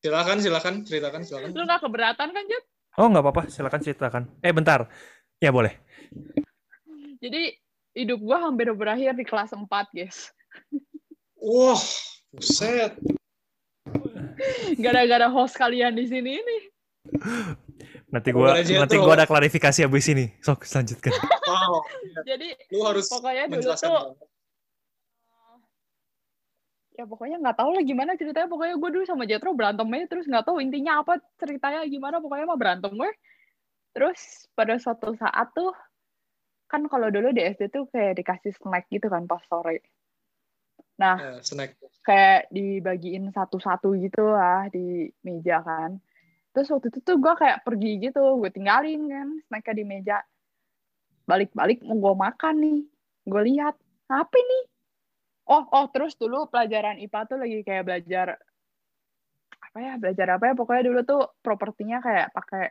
Silakan, 0.00 0.36
silakan, 0.38 0.74
ceritakan, 0.84 1.20
silakan. 1.24 1.48
Lu 1.56 1.62
gak 1.64 1.80
keberatan 1.82 2.28
kan, 2.30 2.44
Jut? 2.46 2.64
oh 2.96 3.12
nggak 3.12 3.24
apa-apa 3.28 3.42
silakan 3.52 3.80
ceritakan 3.84 4.22
eh 4.40 4.52
bentar 4.56 4.88
ya 5.36 5.52
boleh 5.52 5.76
Jadi 7.20 7.52
hidup 7.92 8.20
gua 8.20 8.48
hampir 8.48 8.68
berakhir 8.72 9.16
di 9.16 9.24
kelas 9.24 9.52
4, 9.52 9.68
guys. 9.92 10.28
Wah, 11.40 11.80
buset. 12.28 12.92
Gara-gara 14.76 15.32
host 15.32 15.56
kalian 15.56 15.96
di 15.96 16.04
sini 16.04 16.40
ini. 16.40 16.58
nanti 18.08 18.30
gua 18.36 18.52
Boleh, 18.52 18.62
Jetro. 18.64 18.80
nanti 18.84 18.96
gua 19.00 19.14
ada 19.16 19.26
klarifikasi 19.26 19.80
abis 19.88 20.06
ini 20.12 20.26
sok 20.40 20.62
lanjutkan 20.68 21.12
Wow, 21.46 21.82
Jadi 22.22 22.48
lu 22.70 22.80
harus 22.84 23.06
pokoknya 23.08 23.48
dulu 23.48 23.72
tuh 23.74 24.14
ya 26.96 27.04
pokoknya 27.04 27.36
nggak 27.44 27.56
tahu 27.60 27.70
lah 27.76 27.82
gimana 27.84 28.16
ceritanya. 28.16 28.48
Pokoknya 28.48 28.74
gue 28.80 28.90
dulu 28.90 29.04
sama 29.04 29.28
Jetro 29.28 29.52
berantem 29.52 29.86
aja 29.92 30.06
terus 30.08 30.24
nggak 30.24 30.44
tahu 30.48 30.58
intinya 30.64 31.04
apa 31.04 31.20
ceritanya 31.36 31.84
gimana. 31.84 32.16
Pokoknya 32.24 32.48
mah 32.48 32.58
berantem 32.58 32.92
gue 32.96 33.10
terus 33.92 34.48
pada 34.52 34.76
suatu 34.76 35.12
saat 35.16 35.52
tuh 35.56 35.72
kan 36.68 36.84
kalau 36.90 37.08
dulu 37.12 37.30
di 37.32 37.44
SD 37.46 37.70
tuh 37.70 37.84
kayak 37.92 38.18
dikasih 38.20 38.52
snack 38.56 38.88
gitu 38.88 39.06
kan 39.12 39.28
pas 39.28 39.40
sore. 39.46 39.84
Nah 40.96 41.16
Ya, 41.20 41.32
snack. 41.44 41.76
kayak 42.02 42.48
dibagiin 42.50 43.28
satu-satu 43.30 43.92
gitu 44.00 44.32
lah 44.32 44.66
di 44.72 45.12
meja 45.20 45.60
kan. 45.60 46.00
Terus 46.56 46.72
waktu 46.72 46.88
itu 46.88 46.98
tuh 47.04 47.16
gue 47.20 47.34
kayak 47.36 47.62
pergi 47.68 48.00
gitu 48.00 48.40
gue 48.40 48.50
tinggalin 48.50 49.04
kan 49.12 49.28
snacknya 49.48 49.74
di 49.76 49.84
meja. 49.84 50.18
Balik-balik 51.28 51.84
mau 51.84 52.00
gue 52.00 52.14
makan 52.16 52.54
nih. 52.64 52.80
Gue 53.28 53.42
lihat 53.52 53.76
apa 54.08 54.38
nih 54.38 54.75
oh 55.46 55.64
oh 55.70 55.86
terus 55.90 56.18
dulu 56.18 56.50
pelajaran 56.50 56.98
IPA 57.02 57.20
tuh 57.26 57.38
lagi 57.38 57.58
kayak 57.62 57.84
belajar 57.86 58.26
apa 59.62 59.78
ya 59.78 59.94
belajar 59.98 60.26
apa 60.38 60.44
ya 60.50 60.54
pokoknya 60.54 60.82
dulu 60.88 61.00
tuh 61.06 61.22
propertinya 61.42 61.98
kayak 62.02 62.32
pakai 62.34 62.64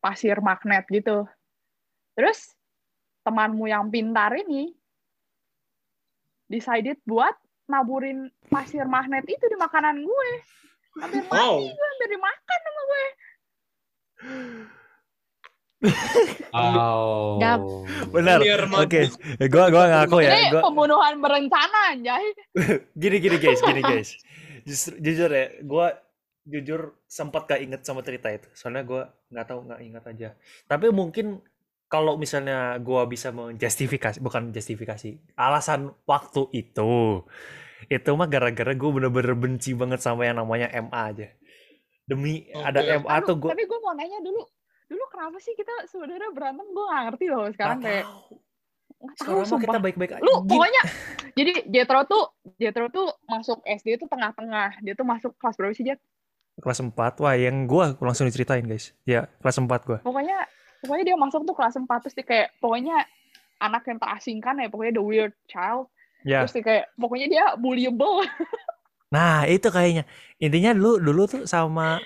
pasir 0.00 0.40
magnet 0.40 0.88
gitu. 0.88 1.28
Terus 2.16 2.56
temanmu 3.22 3.68
yang 3.68 3.92
pintar 3.92 4.32
ini 4.32 4.72
decided 6.48 6.98
buat 7.04 7.36
naburin 7.68 8.32
pasir 8.48 8.88
magnet 8.88 9.28
itu 9.28 9.44
di 9.46 9.56
makanan 9.60 10.02
gue. 10.02 10.30
Hampir 10.98 11.22
mati 11.30 11.38
Wow. 11.38 11.62
gue 11.62 11.86
hampir 11.86 12.08
dimakan 12.10 12.58
sama 12.66 12.82
gue 12.82 13.06
Oh. 16.52 17.38
Benar. 18.14 18.38
Biar 18.42 18.66
mati. 18.68 19.06
oke. 19.06 19.46
Gua 19.48 19.66
gua 19.72 19.84
ngaku 19.88 20.16
ya. 20.22 20.30
Ini 20.34 20.44
gua 20.52 20.62
pembunuhan 20.66 21.14
berencana 21.22 21.96
anjay. 21.96 22.26
Gini 23.00 23.16
gini 23.22 23.36
guys 23.40 23.60
gini 23.62 23.80
guys. 23.80 24.10
Justru 24.66 25.00
jujur 25.00 25.30
ya 25.32 25.46
gue 25.62 25.86
jujur 26.50 26.80
sempat 27.08 27.48
gak 27.48 27.60
inget 27.64 27.80
sama 27.86 28.04
cerita 28.04 28.28
itu. 28.28 28.48
Soalnya 28.52 28.82
gue 28.84 29.02
nggak 29.32 29.46
tahu 29.46 29.60
nggak 29.70 29.80
ingat 29.80 30.04
aja. 30.10 30.28
Tapi 30.68 30.92
mungkin 30.92 31.40
kalau 31.90 32.20
misalnya 32.20 32.76
gue 32.78 33.02
bisa 33.08 33.32
menjustifikasi 33.34 34.22
bukan 34.22 34.54
justifikasi 34.54 35.34
alasan 35.34 35.90
waktu 36.06 36.46
itu 36.54 37.24
itu 37.90 38.10
mah 38.14 38.28
gara-gara 38.30 38.70
gue 38.76 38.90
bener-bener 38.92 39.34
benci 39.34 39.74
banget 39.74 39.98
sama 39.98 40.28
yang 40.28 40.38
namanya 40.38 40.70
MA 40.78 41.00
aja. 41.10 41.28
Demi 42.06 42.46
ada 42.52 42.78
Oke. 42.82 43.02
MA 43.02 43.16
tuh 43.24 43.34
Aduh, 43.34 43.36
gue 43.42 43.50
tapi 43.56 43.64
gue 43.66 43.78
mau 43.80 43.94
nanya 43.96 44.18
dulu 44.22 44.42
dulu 44.90 45.04
kenapa 45.14 45.38
sih 45.38 45.54
kita 45.54 45.86
sebenarnya 45.86 46.34
berantem? 46.34 46.66
Gue 46.66 46.84
gak 46.84 47.02
ngerti 47.08 47.24
loh 47.30 47.46
sekarang 47.54 47.78
kayak 47.78 48.04
nggak 49.00 49.16
tahu 49.16 49.40
sekarang 49.48 49.64
kita 49.64 49.78
baik-baik 49.80 50.10
aja 50.12 50.20
lu 50.20 50.44
Gini- 50.44 50.50
pokoknya 50.52 50.82
jadi 51.38 51.52
Jetro 51.72 52.00
tuh 52.04 52.24
Jetro 52.60 52.86
tuh 52.92 53.08
masuk 53.24 53.64
SD 53.64 53.96
itu 53.96 54.06
tengah-tengah. 54.10 54.82
Dia 54.84 54.92
tuh 54.92 55.06
masuk 55.06 55.32
kelas 55.38 55.56
berapa 55.56 55.72
sih 55.72 55.86
Jet 55.86 56.02
kelas 56.60 56.84
4 56.84 56.92
wah 56.92 57.32
yang 57.32 57.64
gue 57.64 57.96
langsung 58.02 58.28
diceritain 58.28 58.66
guys. 58.66 58.92
Ya 59.08 59.30
kelas 59.40 59.56
4 59.56 59.64
gue 59.88 59.98
pokoknya 60.04 60.44
pokoknya 60.84 61.04
dia 61.14 61.16
masuk 61.16 61.48
tuh 61.48 61.56
kelas 61.56 61.80
4 61.80 61.88
terus 62.04 62.14
dia 62.18 62.26
kayak 62.26 62.48
pokoknya 62.60 63.08
anak 63.62 63.88
yang 63.88 63.96
terasingkan 63.96 64.60
ya 64.60 64.68
pokoknya 64.68 64.92
the 64.98 65.04
weird 65.04 65.32
child. 65.48 65.88
Ya. 66.20 66.44
Terus 66.44 66.60
dia 66.60 66.64
kayak 66.66 66.84
pokoknya 67.00 67.26
dia 67.30 67.44
bullyable. 67.56 68.26
Nah, 69.10 69.42
itu 69.50 69.66
kayaknya. 69.74 70.06
Intinya 70.38 70.70
dulu 70.70 71.02
dulu 71.02 71.22
tuh 71.26 71.42
sama 71.42 71.98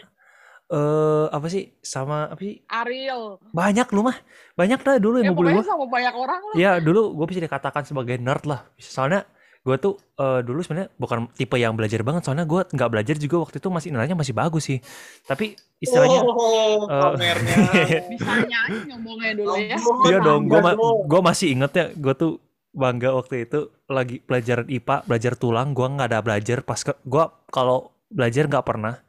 eh 0.66 1.26
apa 1.28 1.46
sih? 1.46 1.72
Sama 1.80 2.28
apa 2.28 2.40
sih? 2.40 2.64
Ariel 2.66 3.36
Banyak 3.50 3.88
lu 3.90 4.00
mah. 4.02 4.16
Banyak 4.54 4.80
dah 4.80 4.96
dulu 4.96 5.20
yang 5.20 5.28
ya 5.28 5.30
mau 5.32 5.38
bully 5.38 5.50
pokoknya 5.52 5.60
gua. 5.60 5.70
sama 5.70 5.84
banyak 5.86 6.14
orang 6.14 6.40
lah 6.40 6.54
Ya, 6.54 6.72
dulu 6.78 7.12
gue 7.14 7.26
bisa 7.28 7.40
dikatakan 7.40 7.82
sebagai 7.82 8.16
nerd 8.16 8.44
lah. 8.44 8.64
Soalnya 8.76 9.26
gue 9.60 9.76
tuh 9.76 9.96
eh, 10.14 10.40
dulu 10.40 10.60
sebenarnya 10.60 10.92
bukan 10.94 11.28
tipe 11.32 11.56
yang 11.56 11.74
belajar 11.74 12.00
banget. 12.00 12.22
Soalnya 12.24 12.44
gue 12.44 12.60
nggak 12.64 12.90
belajar 12.90 13.16
juga 13.16 13.36
waktu 13.44 13.56
itu 13.58 13.68
masih 13.68 13.88
nilainya 13.92 14.16
masih 14.16 14.32
bagus 14.32 14.64
sih. 14.64 14.78
Tapi 15.24 15.52
istilahnya 15.78 16.20
Oh, 16.24 16.88
eh, 16.88 17.00
pamernya. 17.02 17.56
bisanya 18.12 18.58
aja 18.64 18.80
nyombongnya 18.88 19.32
dulu 19.36 19.52
ya 19.58 19.76
Iya 20.08 20.18
dong, 20.20 20.48
gue 20.48 20.60
gue 21.04 21.20
masih 21.20 21.46
inget 21.52 21.72
ya, 21.72 21.86
gue 21.92 22.14
tuh 22.14 22.32
bangga 22.72 23.14
waktu 23.14 23.46
itu 23.46 23.70
lagi 23.86 24.18
pelajaran 24.18 24.66
IPA, 24.66 24.96
belajar 25.06 25.32
tulang, 25.36 25.70
gue 25.72 25.86
nggak 25.86 26.08
ada 26.10 26.20
belajar 26.24 26.58
pas 26.60 26.80
ke, 26.80 26.90
gue 27.04 27.24
kalau 27.48 27.92
belajar 28.08 28.48
nggak 28.48 28.64
pernah. 28.64 29.03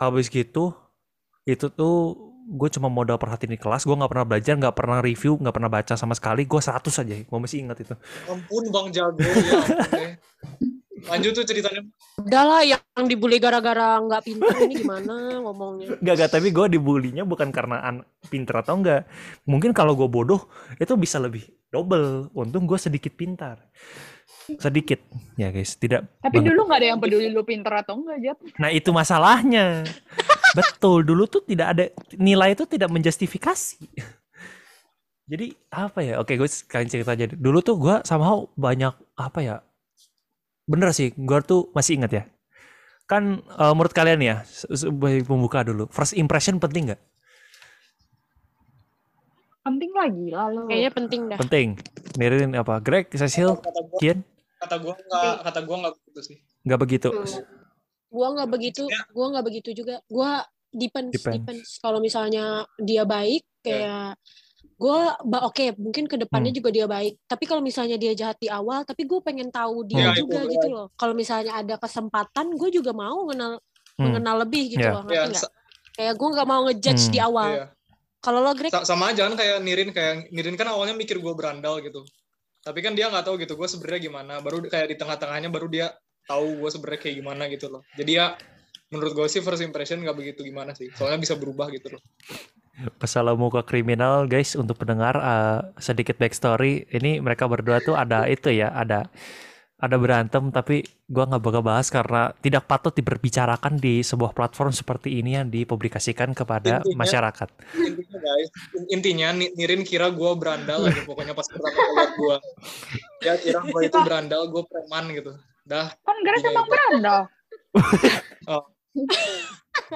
Habis 0.00 0.32
gitu, 0.32 0.72
itu 1.44 1.68
tuh 1.68 2.16
gue 2.50 2.68
cuma 2.72 2.88
modal 2.88 3.20
perhatiin 3.20 3.54
di 3.54 3.60
kelas, 3.60 3.84
gue 3.84 3.94
nggak 3.94 4.10
pernah 4.10 4.26
belajar, 4.26 4.54
nggak 4.56 4.74
pernah 4.74 4.98
review, 5.04 5.36
nggak 5.36 5.54
pernah 5.54 5.70
baca 5.70 5.94
sama 5.94 6.16
sekali, 6.16 6.48
gue 6.48 6.56
100 6.56 6.82
aja, 7.04 7.14
gue 7.20 7.38
masih 7.38 7.62
inget 7.62 7.84
itu. 7.84 7.94
Ampun 8.26 8.64
Bang 8.72 8.88
Jago 8.90 9.20
ya. 9.20 9.30
deh. 9.92 10.12
Lanjut 11.08 11.32
tuh 11.32 11.46
ceritanya. 11.48 11.80
Udah 12.20 12.44
lah 12.44 12.60
yang 12.66 13.04
dibully 13.08 13.40
gara-gara 13.40 13.96
nggak 14.02 14.22
pintar 14.24 14.52
ini 14.60 14.74
gimana 14.84 15.40
ngomongnya. 15.40 15.96
Gak, 16.02 16.14
gak, 16.26 16.30
tapi 16.36 16.52
gue 16.52 16.66
dibulinya 16.76 17.24
bukan 17.24 17.48
karena 17.48 17.80
an 17.80 18.04
pinter 18.28 18.60
atau 18.60 18.76
enggak. 18.76 19.08
Mungkin 19.48 19.72
kalau 19.72 19.96
gue 19.96 20.08
bodoh, 20.10 20.50
itu 20.76 20.92
bisa 21.00 21.16
lebih 21.16 21.48
double. 21.72 22.28
Untung 22.36 22.68
gue 22.68 22.76
sedikit 22.76 23.16
pintar. 23.16 23.64
Sedikit, 24.58 24.98
ya 25.36 25.52
guys, 25.52 25.76
tidak 25.76 26.10
tapi 26.18 26.40
banget. 26.40 26.50
dulu 26.50 26.60
nggak 26.66 26.78
ada 26.80 26.88
yang 26.90 26.98
peduli 26.98 27.28
lu 27.28 27.44
pinter 27.44 27.70
atau 27.70 28.00
enggak 28.00 28.18
Jet 28.18 28.38
Nah 28.58 28.70
itu 28.72 28.90
masalahnya. 28.90 29.84
Betul, 30.58 31.06
dulu 31.06 31.30
tuh 31.30 31.46
tidak 31.46 31.66
ada 31.76 31.84
nilai 32.18 32.58
itu 32.58 32.66
tidak 32.66 32.90
menjustifikasi. 32.90 33.78
Jadi 35.30 35.54
apa 35.70 36.02
ya? 36.02 36.18
Oke, 36.18 36.34
gue 36.34 36.50
sekalian 36.50 36.90
cerita 36.90 37.14
aja. 37.14 37.30
Dulu 37.30 37.62
tuh 37.62 37.78
gue 37.78 38.02
somehow 38.02 38.50
banyak 38.58 38.90
apa 39.14 39.38
ya? 39.38 39.56
Bener 40.66 40.90
sih, 40.90 41.14
gue 41.14 41.38
tuh 41.46 41.70
masih 41.70 42.02
ingat 42.02 42.10
ya. 42.10 42.24
Kan 43.06 43.38
eh, 43.46 43.72
menurut 43.74 43.94
kalian 43.94 44.18
ya, 44.18 44.36
se- 44.42 44.66
sebagai 44.74 45.22
pembuka 45.22 45.62
dulu, 45.62 45.86
first 45.90 46.18
impression 46.18 46.58
penting 46.58 46.90
nggak? 46.90 47.02
penting 49.60 49.92
lagi 49.92 50.26
lalu 50.34 50.66
Kayaknya 50.66 50.90
penting 50.90 51.20
dah. 51.30 51.38
Penting. 51.38 51.68
Mirin 52.18 52.58
apa? 52.58 52.80
Greg, 52.82 53.06
Cecil, 53.12 53.54
Kian, 54.02 54.26
kata 54.60 54.76
gua 54.76 54.94
nggak, 54.94 55.34
kata 55.42 55.60
gua 55.62 55.76
nggak 55.80 55.94
begitu 55.96 56.20
sih. 56.22 56.36
nggak 56.62 56.78
begitu. 56.78 57.08
Gua 58.08 58.26
nggak 58.30 58.48
begitu, 58.48 58.82
gua 59.10 59.26
nggak 59.30 59.44
begitu 59.44 59.70
juga. 59.72 59.94
Gua 60.06 60.42
depends, 60.68 61.14
Depends. 61.14 61.36
depends. 61.40 61.68
Kalau 61.78 61.98
misalnya 61.98 62.44
dia 62.76 63.02
baik, 63.02 63.42
kayak 63.60 64.14
gue 64.74 65.00
ba- 65.22 65.44
oke 65.44 65.76
mungkin 65.76 66.08
ke 66.08 66.16
depannya 66.16 66.48
Hmm. 66.48 66.56
juga 66.56 66.72
dia 66.72 66.88
baik 66.88 67.20
tapi 67.28 67.44
kalau 67.44 67.60
misalnya 67.60 68.00
dia 68.00 68.16
jahat 68.16 68.40
di 68.40 68.48
awal 68.48 68.80
tapi 68.80 69.04
gue 69.04 69.20
pengen 69.20 69.52
tahu 69.52 69.84
dia 69.84 70.08
Hmm. 70.08 70.16
juga 70.16 70.40
Iya, 70.40 70.44
itu, 70.48 70.52
gitu 70.56 70.66
loh 70.72 70.86
kalau 70.96 71.12
misalnya 71.12 71.52
ada 71.52 71.76
kesempatan 71.76 72.56
gue 72.56 72.70
juga 72.72 72.96
mau 72.96 73.28
mengenal 73.28 73.60
Hmm. 74.00 74.08
mengenal 74.08 74.40
lebih 74.40 74.72
gitu 74.72 74.80
Iya. 74.80 74.96
loh 74.96 75.02
ngerti 75.04 75.36
Ya, 75.36 75.40
sa- 75.44 75.52
kayak 75.92 76.14
gue 76.16 76.28
nggak 76.32 76.48
mau 76.48 76.60
ngejudge 76.64 77.04
Hmm. 77.04 77.12
di 77.12 77.18
awal 77.20 77.50
iya. 77.52 77.66
kalau 78.18 78.40
lo 78.40 78.52
Greg 78.56 78.72
Sa- 78.72 78.88
sama 78.88 79.12
aja 79.12 79.28
kan 79.28 79.36
kayak 79.36 79.56
Nirin 79.60 79.90
kayak 79.92 80.32
Nirin 80.32 80.56
kan 80.56 80.66
awalnya 80.66 80.96
mikir 80.96 81.20
gue 81.20 81.34
berandal 81.36 81.84
gitu 81.84 82.00
tapi 82.60 82.78
kan 82.84 82.92
dia 82.92 83.08
nggak 83.08 83.24
tahu 83.24 83.40
gitu 83.40 83.56
gue 83.56 83.68
sebenarnya 83.68 84.00
gimana. 84.12 84.32
Baru 84.44 84.60
kayak 84.64 84.88
di 84.92 84.96
tengah-tengahnya 85.00 85.48
baru 85.48 85.66
dia 85.68 85.86
tahu 86.28 86.60
gue 86.64 86.70
sebenarnya 86.70 87.00
kayak 87.00 87.16
gimana 87.24 87.42
gitu 87.48 87.66
loh. 87.72 87.82
Jadi 87.96 88.12
ya 88.20 88.36
menurut 88.92 89.12
gue 89.16 89.26
sih 89.28 89.40
first 89.40 89.64
impression 89.64 90.00
nggak 90.04 90.16
begitu 90.16 90.44
gimana 90.44 90.76
sih. 90.76 90.92
Soalnya 90.92 91.18
bisa 91.20 91.34
berubah 91.40 91.72
gitu 91.72 91.96
loh. 91.96 92.02
Pesalah 92.96 93.36
muka 93.36 93.60
kriminal 93.64 94.24
guys 94.24 94.56
untuk 94.56 94.80
pendengar 94.80 95.16
eh, 95.20 95.60
sedikit 95.80 96.16
backstory. 96.16 96.88
Ini 96.88 97.20
mereka 97.24 97.48
berdua 97.48 97.80
tuh 97.80 97.96
ada 97.96 98.28
itu 98.28 98.52
ya 98.52 98.72
ada 98.72 99.08
ada 99.80 99.96
berantem 99.96 100.48
tapi 100.48 100.84
gua 101.06 101.24
nggak 101.24 101.40
bakal 101.40 101.62
bahas 101.62 101.88
karena 101.88 102.36
tidak 102.36 102.64
patut 102.64 102.92
diperbicarakan 102.92 103.74
di 103.74 104.00
sebuah 104.00 104.30
platform 104.30 104.70
seperti 104.70 105.18
ini 105.18 105.34
yang 105.34 105.48
dipublikasikan 105.48 106.30
kepada 106.30 106.78
Intinya- 106.78 106.96
masyarakat. 106.96 107.48
intinya 107.74 108.18
guys 108.18 108.48
in- 108.72 108.88
intinya 108.92 109.28
Ni- 109.32 109.52
Nirin 109.52 109.82
kira 109.82 110.08
gue 110.08 110.30
berandal 110.34 110.84
aja 110.84 111.00
pokoknya 111.02 111.32
pas 111.32 111.44
pertama 111.44 111.72
lihat 111.90 112.12
gue 112.14 112.36
ya 113.20 113.32
kira 113.36 113.60
gue 113.62 113.80
itu 113.82 113.98
berandal 113.98 114.42
gue 114.46 114.62
preman 114.62 115.04
gitu 115.10 115.32
dah 115.62 115.88
Kan 115.98 116.16
itu. 116.20 116.62
berandal. 116.62 117.20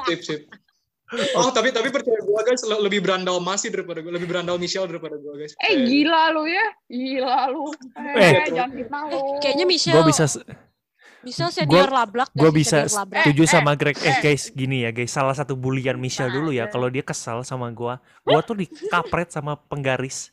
sip 0.07 0.20
sip 0.23 0.40
oh 1.35 1.48
tapi 1.48 1.68
tapi 1.68 1.88
percaya 1.88 2.18
gue 2.18 2.40
guys 2.42 2.62
le- 2.62 2.83
lebih 2.83 3.00
berandal 3.00 3.38
masih 3.38 3.68
daripada 3.68 3.98
gue 3.98 4.11
lebih 4.11 4.27
berandal 4.27 4.57
Michelle 4.57 4.87
daripada 4.87 5.14
gue 5.14 5.35
guys 5.37 5.53
Eh 5.59 5.74
gila 5.83 6.31
lu 6.31 6.44
ya. 6.44 6.66
Gila 6.85 7.38
lu. 7.48 7.70
Eh. 7.94 8.44
Eh, 8.44 8.48
jangan 8.50 8.70
fitnah 8.70 9.03
lu. 9.07 9.20
kayaknya 9.38 9.64
Michelle 9.64 9.96
Gue 9.96 10.05
bisa 10.09 10.24
Michelle 11.20 11.48
senior 11.48 11.88
lablak 11.88 12.29
gue 12.31 12.50
bisa 12.53 12.85
setuju 12.85 13.42
Eh, 13.42 13.48
sama 13.48 13.72
Greg. 13.72 13.96
Eh 13.96 14.12
eh. 14.12 14.16
guys, 14.20 14.53
gini 14.53 14.85
ya 14.85 14.92
guys, 14.92 15.09
salah 15.09 15.33
satu 15.33 15.57
bulian 15.57 15.96
Michelle 15.96 16.29
dulu 16.29 16.53
ya. 16.53 16.68
Kalau 16.68 16.87
dia 16.87 17.00
kesal 17.00 17.40
sama 17.42 17.72
gua, 17.72 17.96
gua 18.20 18.44
tuh 18.44 18.53
dikapret 18.55 19.33
sama 19.33 19.57
penggaris. 19.57 20.29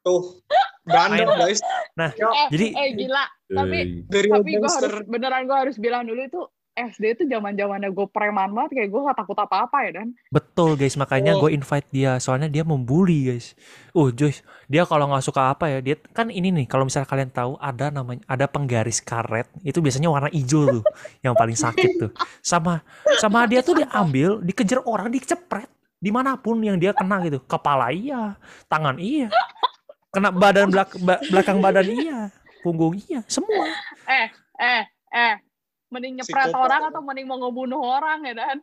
tuh 0.00 0.38
berandal 0.84 1.34
guys 1.34 1.58
Nah, 1.96 2.12
Eh, 2.12 2.46
jadi 2.52 2.66
eh 2.76 2.88
gila. 2.94 3.24
Tapi 3.48 3.78
Eh, 3.78 3.86
dari 4.04 4.28
tapi 4.28 4.50
gue 4.54 4.68
harus 4.68 5.02
beneran 5.06 5.42
gue 5.44 5.56
harus 5.56 5.76
bilang 5.78 6.04
dulu 6.04 6.20
itu 6.20 6.40
SD 6.76 7.04
itu 7.16 7.22
zaman 7.24 7.56
zamannya 7.56 7.88
gue 7.88 8.06
preman 8.12 8.52
banget 8.52 8.76
kayak 8.76 8.88
gue 8.92 9.00
gak 9.08 9.16
takut 9.16 9.38
apa 9.40 9.64
apa 9.64 9.76
ya 9.88 9.90
dan 9.96 10.12
betul 10.28 10.76
guys, 10.76 10.92
makanya 11.00 11.32
Oh. 11.32 11.48
gue 11.48 11.56
invite 11.56 11.88
dia. 11.88 12.20
Soalnya 12.20 12.52
dia 12.52 12.68
membuli 12.68 13.32
guys. 13.32 13.56
Uh 13.96 14.12
Joyce, 14.12 14.44
dia 14.68 14.84
kalau 14.84 15.08
nggak 15.08 15.24
suka 15.24 15.56
apa 15.56 15.72
ya, 15.72 15.78
dia 15.80 15.96
kan 16.12 16.28
ini 16.28 16.52
nih. 16.52 16.68
Kalau 16.68 16.84
misalnya 16.84 17.08
kalian 17.08 17.32
tahu 17.32 17.56
ada 17.56 17.88
namanya 17.88 18.20
ada 18.28 18.44
penggaris 18.44 19.00
karet, 19.00 19.48
itu 19.64 19.80
biasanya 19.80 20.12
warna 20.12 20.28
hijau 20.28 20.68
tuh, 20.68 20.84
yang 21.24 21.32
paling 21.32 21.56
sakit 21.56 21.90
tuh. 21.96 22.10
Sama 22.44 22.84
sama 23.16 23.48
dia 23.48 23.64
tuh 23.64 23.80
diambil, 23.80 24.44
dikejar 24.44 24.84
orang, 24.84 25.08
dicepret 25.08 25.72
di 25.96 26.12
mana 26.12 26.36
pun 26.36 26.60
yang 26.60 26.76
dia 26.76 26.92
kena 26.92 27.24
gitu. 27.24 27.40
Kepala 27.48 27.88
iya, 27.88 28.36
tangan 28.68 29.00
iya, 29.00 29.32
kena 30.12 30.28
badan 30.28 30.68
belak 30.68 30.92
belakang 31.32 31.56
badan 31.64 31.88
iya, 31.88 32.18
punggung 32.60 33.00
iya, 33.08 33.24
semua. 33.32 33.64
eh 34.04 34.28
eh 34.60 34.82
eh 35.08 35.34
mending 35.88 36.12
nyepret 36.16 36.46
Psikopat. 36.46 36.60
orang 36.60 36.80
atau 36.88 37.00
mending 37.00 37.24
mau 37.24 37.36
ngebunuh 37.38 37.80
orang 37.80 38.22
ya 38.22 38.34
dan 38.34 38.58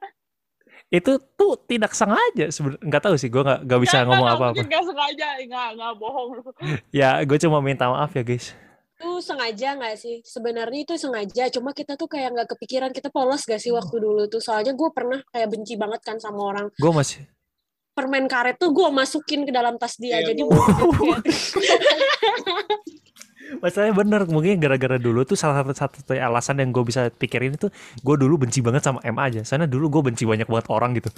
Itu 0.89 1.15
tuh 1.33 1.57
tidak 1.63 1.91
sengaja 1.91 2.47
sebenarnya. 2.47 2.81
Nggak 2.81 3.01
tahu 3.01 3.13
sih, 3.15 3.27
gue 3.27 3.39
nggak 3.39 3.59
nggak 3.63 3.79
bisa 3.79 3.95
Nggak, 3.95 4.05
ngomong 4.05 4.21
nggak, 4.21 4.35
apa-apa. 4.35 4.53
mungkin 4.53 4.69
gak 4.69 4.83
sengaja 4.85 5.27
nggak 5.43 5.67
nggak 5.73 5.91
bohong 5.97 6.29
Ya, 6.95 7.07
gue 7.19 7.37
cuma 7.39 7.57
minta 7.59 7.83
maaf 7.87 8.11
ya 8.11 8.21
guys. 8.21 8.51
itu 8.93 9.19
sengaja 9.19 9.75
nggak 9.75 9.93
sih 9.95 10.15
sebenarnya 10.23 10.79
itu 10.81 10.93
sengaja 10.95 11.43
cuma 11.49 11.71
kita 11.71 11.93
tuh 11.93 12.07
kayak 12.07 12.29
nggak 12.31 12.47
kepikiran 12.49 12.89
kita 12.89 13.09
polos 13.09 13.43
gak 13.43 13.57
sih 13.57 13.69
waktu 13.69 13.93
dulu 13.93 14.25
tuh 14.25 14.39
soalnya 14.39 14.71
gue 14.71 14.89
pernah 14.89 15.19
kayak 15.27 15.49
benci 15.49 15.75
banget 15.75 15.99
kan 16.01 16.17
sama 16.17 16.39
orang 16.45 16.65
Gue 16.73 16.89
masih 16.89 17.21
permen 17.91 18.25
karet 18.25 18.55
tuh 18.55 18.71
gue 18.71 18.87
masukin 18.89 19.43
ke 19.43 19.51
dalam 19.51 19.75
tas 19.75 19.93
dia 19.97 20.17
Iya, 20.17 20.31
jadi 20.31 20.41
Bu. 20.41 20.55
Masalahnya 23.59 23.93
bener, 23.93 24.21
mungkin 24.25 24.57
gara-gara 24.57 24.97
dulu 24.97 25.21
tuh 25.27 25.35
salah 25.35 25.61
satu 25.61 25.73
satu 25.75 26.13
alasan 26.15 26.57
yang 26.63 26.71
gue 26.71 26.83
bisa 26.87 27.11
pikirin 27.13 27.53
itu 27.53 27.67
gue 28.01 28.15
dulu 28.15 28.41
benci 28.47 28.63
banget 28.63 28.81
sama 28.81 29.03
M 29.03 29.17
aja. 29.19 29.43
Soalnya 29.45 29.69
dulu 29.69 29.99
gue 29.99 30.09
benci 30.13 30.23
banyak 30.23 30.47
banget 30.47 30.67
orang 30.71 30.95
gitu. 30.97 31.11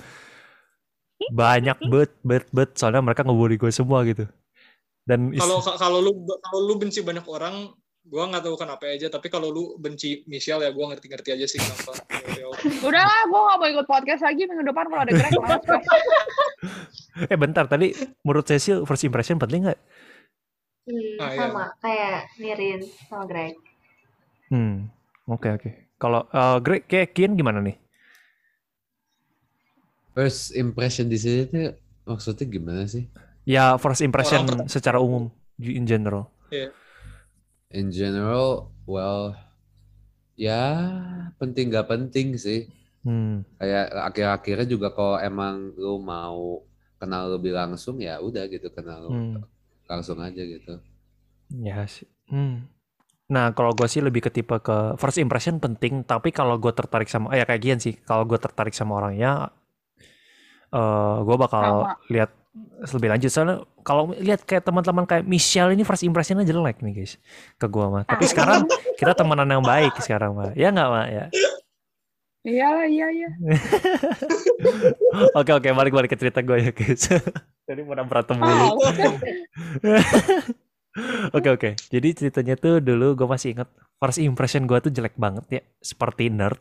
Banyak 1.32 1.78
bet 1.88 2.12
bet 2.22 2.46
bet 2.52 2.70
soalnya 2.76 3.00
mereka 3.00 3.24
ngebully 3.24 3.56
gue 3.56 3.72
semua 3.72 4.04
gitu. 4.04 4.28
Dan 5.06 5.32
is- 5.32 5.40
kalau 5.40 5.62
kalau 5.62 6.00
lu 6.02 6.12
kalau 6.42 6.60
lu 6.66 6.76
benci 6.76 7.00
banyak 7.00 7.24
orang 7.30 7.72
gua 8.06 8.30
nggak 8.30 8.46
tahu 8.46 8.54
kenapa 8.54 8.86
aja 8.86 9.10
tapi 9.10 9.34
kalau 9.34 9.50
lu 9.50 9.82
benci 9.82 10.22
Michelle 10.30 10.62
ya 10.62 10.70
gua 10.70 10.94
ngerti-ngerti 10.94 11.34
aja 11.34 11.46
sih 11.50 11.58
kenapa 11.58 11.98
udah 12.86 13.02
lah 13.02 13.22
gue 13.26 13.40
gak 13.50 13.58
mau 13.58 13.66
ikut 13.66 13.88
podcast 13.90 14.22
lagi 14.22 14.46
minggu 14.46 14.62
depan 14.62 14.86
kalau 14.94 15.02
ada 15.02 15.14
gue. 15.18 15.26
eh 17.26 17.38
bentar 17.38 17.66
tadi 17.66 17.98
menurut 18.22 18.46
Cecil 18.46 18.86
first 18.86 19.10
impression 19.10 19.42
penting 19.42 19.66
nggak? 19.66 19.80
Hmm, 20.86 21.18
Ah, 21.20 21.30
iya. 21.34 21.38
sama 21.50 21.64
kayak 21.84 22.18
Nirin 22.42 22.82
sama 23.10 23.26
Greg. 23.30 23.54
Hmm, 24.54 24.90
oke 25.30 25.48
oke. 25.58 25.70
Kalau 26.02 26.22
eh, 26.30 26.58
Greg 26.66 26.84
kayak 26.90 27.12
Kian 27.16 27.34
gimana 27.40 27.60
nih? 27.64 27.76
First 30.16 30.56
impression 30.56 31.12
di 31.12 31.20
sini 31.20 31.44
tuh 31.52 31.76
maksudnya 32.08 32.46
gimana 32.48 32.84
sih? 32.88 33.04
Ya 33.44 33.76
first 33.78 34.02
impression 34.02 34.48
Orang 34.48 34.72
secara 34.72 34.98
umum 35.04 35.28
in 35.60 35.84
general. 35.86 36.32
In 37.74 37.92
general, 37.92 38.72
well, 38.88 39.36
ya 40.40 40.62
penting 41.40 41.72
gak 41.72 41.88
penting 41.92 42.36
sih. 42.40 42.68
Hmm. 43.04 43.44
Kayak 43.60 43.86
akhir-akhirnya 44.12 44.68
juga 44.68 44.88
kalau 44.92 45.18
emang 45.20 45.76
lu 45.76 46.00
mau 46.00 46.64
kenal 47.00 47.36
lebih 47.36 47.52
langsung 47.56 48.00
ya 48.00 48.20
udah 48.20 48.44
gitu 48.50 48.68
kenal 48.72 49.12
Hmm. 49.12 49.44
Langsung 49.86 50.18
aja 50.22 50.42
gitu. 50.42 50.82
Ya 51.54 51.86
sih. 51.86 52.10
Hmm. 52.30 52.70
Nah, 53.26 53.58
kalau 53.58 53.74
gue 53.74 53.90
sih 53.90 54.06
lebih 54.06 54.22
ke 54.22 54.30
tipe 54.30 54.54
ke 54.62 54.94
first 55.02 55.18
impression 55.18 55.58
penting, 55.58 56.06
tapi 56.06 56.30
kalau 56.30 56.62
gue 56.62 56.70
tertarik 56.70 57.10
sama, 57.10 57.34
ya 57.34 57.42
kayak 57.42 57.62
Gian 57.62 57.80
sih, 57.82 57.98
kalau 58.06 58.22
gue 58.22 58.38
tertarik 58.38 58.74
sama 58.78 59.02
orangnya, 59.02 59.50
eh 60.70 61.18
gue 61.26 61.38
bakal 61.38 61.90
Sama. 61.90 61.98
lihat 62.14 62.30
lebih 62.94 63.10
lanjut. 63.10 63.30
Soalnya 63.34 63.66
kalau 63.82 64.14
lihat 64.14 64.46
kayak 64.46 64.62
teman-teman 64.62 65.10
kayak 65.10 65.26
Michelle 65.26 65.74
ini 65.74 65.82
first 65.82 66.06
impressionnya 66.06 66.46
jelek 66.46 66.86
nih 66.86 67.02
guys, 67.02 67.18
ke 67.58 67.66
gue 67.66 67.86
mah. 67.90 68.06
Tapi 68.06 68.30
sekarang 68.30 68.70
kita 68.94 69.18
temenan 69.18 69.50
yang 69.50 69.66
baik 69.66 69.98
sekarang 70.06 70.38
mah, 70.38 70.54
ya 70.54 70.70
nggak 70.70 70.90
mah 70.90 71.08
ya. 71.10 71.26
iya 72.46 72.70
lah 72.78 72.86
iya 72.86 73.10
iya 73.10 73.30
Oke 75.42 75.50
oke, 75.50 75.66
balik 75.74 75.98
balik 75.98 76.14
ke 76.14 76.18
cerita 76.22 76.46
gue 76.46 76.62
ya 76.62 76.70
guys. 76.70 77.10
Jadi 77.66 77.82
pada 77.82 78.04
berantem 78.06 78.38
mulu. 78.38 78.54
ah, 78.54 78.74
Oke 81.36 81.50
oke. 81.52 81.70
Jadi 81.92 82.08
ceritanya 82.16 82.56
tuh 82.56 82.80
dulu 82.80 83.20
gue 83.20 83.28
masih 83.28 83.52
inget 83.52 83.68
first 84.00 84.20
impression 84.24 84.64
gue 84.64 84.80
tuh 84.80 84.92
jelek 84.96 85.16
banget 85.20 85.46
ya, 85.52 85.62
seperti 85.84 86.32
nerd. 86.32 86.56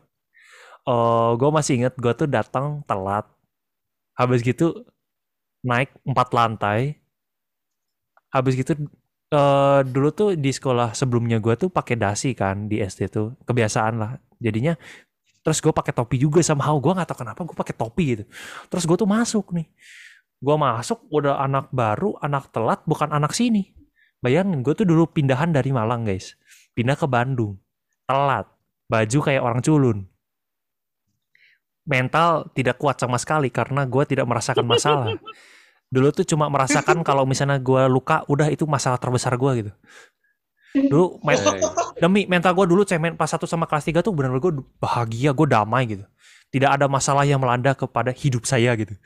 Oh, 0.84 1.38
gue 1.38 1.50
masih 1.54 1.80
inget 1.84 1.94
gue 1.96 2.12
tuh 2.16 2.28
datang 2.28 2.82
telat. 2.88 3.24
Habis 4.18 4.42
gitu 4.42 4.84
naik 5.66 5.94
empat 6.06 6.28
lantai. 6.34 6.98
Habis 8.34 8.58
gitu 8.58 8.74
eh 9.34 9.80
dulu 9.86 10.08
tuh 10.14 10.28
di 10.38 10.50
sekolah 10.54 10.94
sebelumnya 10.94 11.38
gue 11.42 11.54
tuh 11.58 11.68
pakai 11.70 11.98
dasi 11.98 12.34
kan 12.38 12.66
di 12.70 12.82
SD 12.82 13.10
tuh 13.10 13.38
kebiasaan 13.46 13.94
lah. 14.02 14.12
Jadinya 14.42 14.74
terus 15.44 15.60
gue 15.62 15.72
pakai 15.74 15.92
topi 15.94 16.16
juga 16.20 16.40
sama 16.42 16.66
gue 16.72 16.92
nggak 16.96 17.08
tahu 17.10 17.18
kenapa 17.22 17.40
gue 17.46 17.56
pakai 17.56 17.74
topi 17.78 18.04
gitu. 18.18 18.24
Terus 18.70 18.84
gue 18.88 18.96
tuh 18.98 19.08
masuk 19.10 19.54
nih. 19.54 19.66
Gue 20.44 20.56
masuk 20.60 21.08
udah 21.08 21.40
anak 21.40 21.72
baru, 21.72 22.20
anak 22.20 22.52
telat, 22.52 22.84
bukan 22.84 23.08
anak 23.08 23.32
sini. 23.32 23.72
Bayangin, 24.20 24.60
gue 24.60 24.76
tuh 24.76 24.84
dulu 24.84 25.08
pindahan 25.08 25.48
dari 25.56 25.72
Malang, 25.72 26.04
guys. 26.04 26.36
Pindah 26.76 27.00
ke 27.00 27.08
Bandung. 27.08 27.56
Telat. 28.04 28.44
Baju 28.84 29.18
kayak 29.24 29.40
orang 29.40 29.64
culun. 29.64 29.98
Mental 31.88 32.48
tidak 32.52 32.76
kuat 32.76 33.00
sama 33.00 33.16
sekali 33.16 33.48
karena 33.48 33.88
gue 33.88 34.04
tidak 34.04 34.28
merasakan 34.28 34.68
masalah. 34.68 35.16
Dulu 35.88 36.08
tuh 36.12 36.28
cuma 36.28 36.52
merasakan 36.52 37.00
kalau 37.00 37.24
misalnya 37.24 37.56
gue 37.56 37.88
luka, 37.88 38.24
udah 38.28 38.52
itu 38.52 38.68
masalah 38.68 39.00
terbesar 39.00 39.36
gue 39.40 39.52
gitu. 39.64 39.72
Dulu 40.74 41.22
main, 41.22 41.38
Eh, 41.38 41.60
demi 42.02 42.26
mental 42.26 42.50
gue 42.52 42.66
dulu 42.66 42.82
cemen 42.82 43.14
pas 43.14 43.30
satu 43.30 43.46
sama 43.46 43.70
kelas 43.70 43.86
3 43.86 44.02
tuh 44.02 44.10
benar-benar 44.10 44.42
gue 44.42 44.52
bahagia, 44.82 45.30
gue 45.30 45.46
damai 45.46 45.86
gitu. 45.86 46.04
Tidak 46.50 46.66
ada 46.66 46.90
masalah 46.90 47.22
yang 47.22 47.38
melanda 47.38 47.78
kepada 47.78 48.10
hidup 48.10 48.42
saya 48.42 48.74
gitu. 48.74 48.98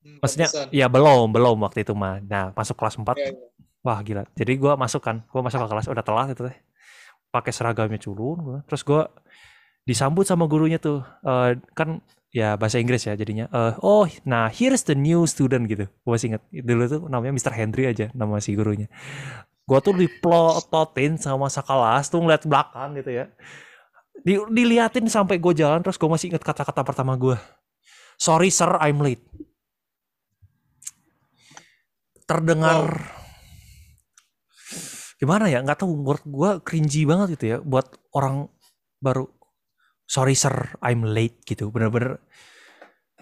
Hmm, 0.00 0.16
Maksudnya 0.24 0.48
pantesan. 0.48 0.68
ya 0.72 0.86
belum, 0.88 1.28
belum 1.30 1.56
waktu 1.60 1.84
itu 1.84 1.92
mah. 1.92 2.20
Nah, 2.24 2.56
masuk 2.56 2.76
kelas 2.76 2.96
4 2.96 3.16
Iya, 3.16 3.36
iya. 3.36 3.48
Wah 3.80 3.98
gila. 4.00 4.22
Jadi 4.36 4.52
gua 4.60 4.76
masuk 4.76 5.00
kan, 5.00 5.24
gua 5.28 5.40
masuk 5.40 5.60
ke 5.60 5.68
kelas 5.68 5.86
udah 5.88 6.04
telat 6.04 6.28
itu 6.32 6.42
teh. 6.48 6.56
Pakai 7.30 7.52
seragamnya 7.54 8.00
culun, 8.00 8.38
gua. 8.40 8.58
terus 8.64 8.82
gua 8.82 9.12
disambut 9.84 10.24
sama 10.28 10.44
gurunya 10.48 10.76
tuh. 10.80 11.00
Eh, 11.24 11.56
kan 11.72 12.00
ya 12.30 12.54
bahasa 12.60 12.78
Inggris 12.78 13.04
ya 13.08 13.16
jadinya. 13.16 13.48
Eh, 13.50 13.72
oh, 13.82 14.06
nah 14.24 14.48
here's 14.48 14.84
the 14.86 14.94
new 14.94 15.24
student 15.26 15.66
gitu. 15.66 15.84
Gue 15.88 16.10
masih 16.12 16.36
inget 16.36 16.42
dulu 16.64 16.82
tuh 16.86 17.00
namanya 17.10 17.32
Mr. 17.36 17.52
Henry 17.56 17.90
aja 17.90 18.06
nama 18.14 18.38
si 18.40 18.54
gurunya. 18.54 18.86
Gue 19.66 19.78
tuh 19.82 19.94
diplototin 19.94 21.18
sama 21.18 21.46
sekelas 21.50 22.10
tuh 22.10 22.20
ngeliat 22.22 22.42
belakang 22.46 22.94
gitu 22.98 23.10
ya. 23.22 23.24
Di, 24.20 24.36
diliatin 24.36 25.08
sampai 25.08 25.40
gue 25.40 25.52
jalan 25.56 25.80
terus 25.80 25.96
gue 25.96 26.08
masih 26.10 26.30
inget 26.34 26.44
kata-kata 26.44 26.84
pertama 26.84 27.16
gue. 27.16 27.36
Sorry 28.20 28.52
sir, 28.52 28.68
I'm 28.78 29.00
late. 29.00 29.24
Terdengar 32.30 32.86
gimana 35.18 35.50
ya? 35.50 35.66
Nggak 35.66 35.82
tahu. 35.82 35.98
Menurut 35.98 36.22
gue 36.22 36.50
cringy 36.62 37.02
banget 37.02 37.34
gitu 37.34 37.44
ya 37.50 37.58
buat 37.58 37.90
orang 38.14 38.46
baru. 39.02 39.26
Sorry 40.06 40.38
sir, 40.38 40.78
I'm 40.78 41.02
late 41.02 41.42
gitu. 41.42 41.74
Bener-bener 41.74 42.22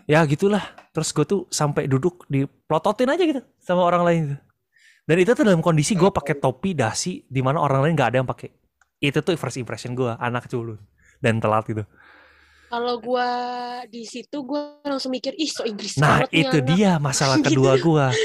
ya 0.05 0.29
gitulah. 0.29 0.61
Terus 0.93 1.09
gue 1.17 1.25
tuh 1.25 1.41
sampai 1.49 1.89
duduk 1.89 2.29
di 2.29 2.45
plototin 2.45 3.09
aja 3.09 3.25
gitu 3.25 3.41
sama 3.65 3.89
orang 3.89 4.03
lain 4.05 4.21
gitu. 4.29 4.37
Dan 5.09 5.17
itu 5.25 5.33
tuh 5.33 5.45
dalam 5.49 5.65
kondisi 5.65 5.97
gue 5.97 6.13
pakai 6.13 6.37
topi 6.37 6.77
dasi 6.77 7.25
di 7.25 7.41
mana 7.41 7.65
orang 7.65 7.89
lain 7.89 7.97
nggak 7.97 8.09
ada 8.13 8.19
yang 8.21 8.29
pakai. 8.29 8.53
Itu 9.01 9.25
tuh 9.25 9.41
first 9.41 9.57
impression 9.57 9.97
gue, 9.97 10.13
anak 10.21 10.53
culun 10.53 10.77
dan 11.25 11.41
telat 11.41 11.65
gitu. 11.65 11.89
Kalau 12.69 13.01
gua 13.01 13.29
di 13.89 14.05
situ 14.05 14.45
gua 14.45 14.77
langsung 14.85 15.09
mikir 15.09 15.33
ih 15.35 15.49
so 15.49 15.65
Inggris 15.65 15.97
Nah, 15.97 16.29
itu 16.29 16.53
anak." 16.61 16.69
dia 16.69 16.91
masalah 16.99 17.37
Gitu. 17.41 17.57
kedua 17.57 17.73
gua. 17.81 18.07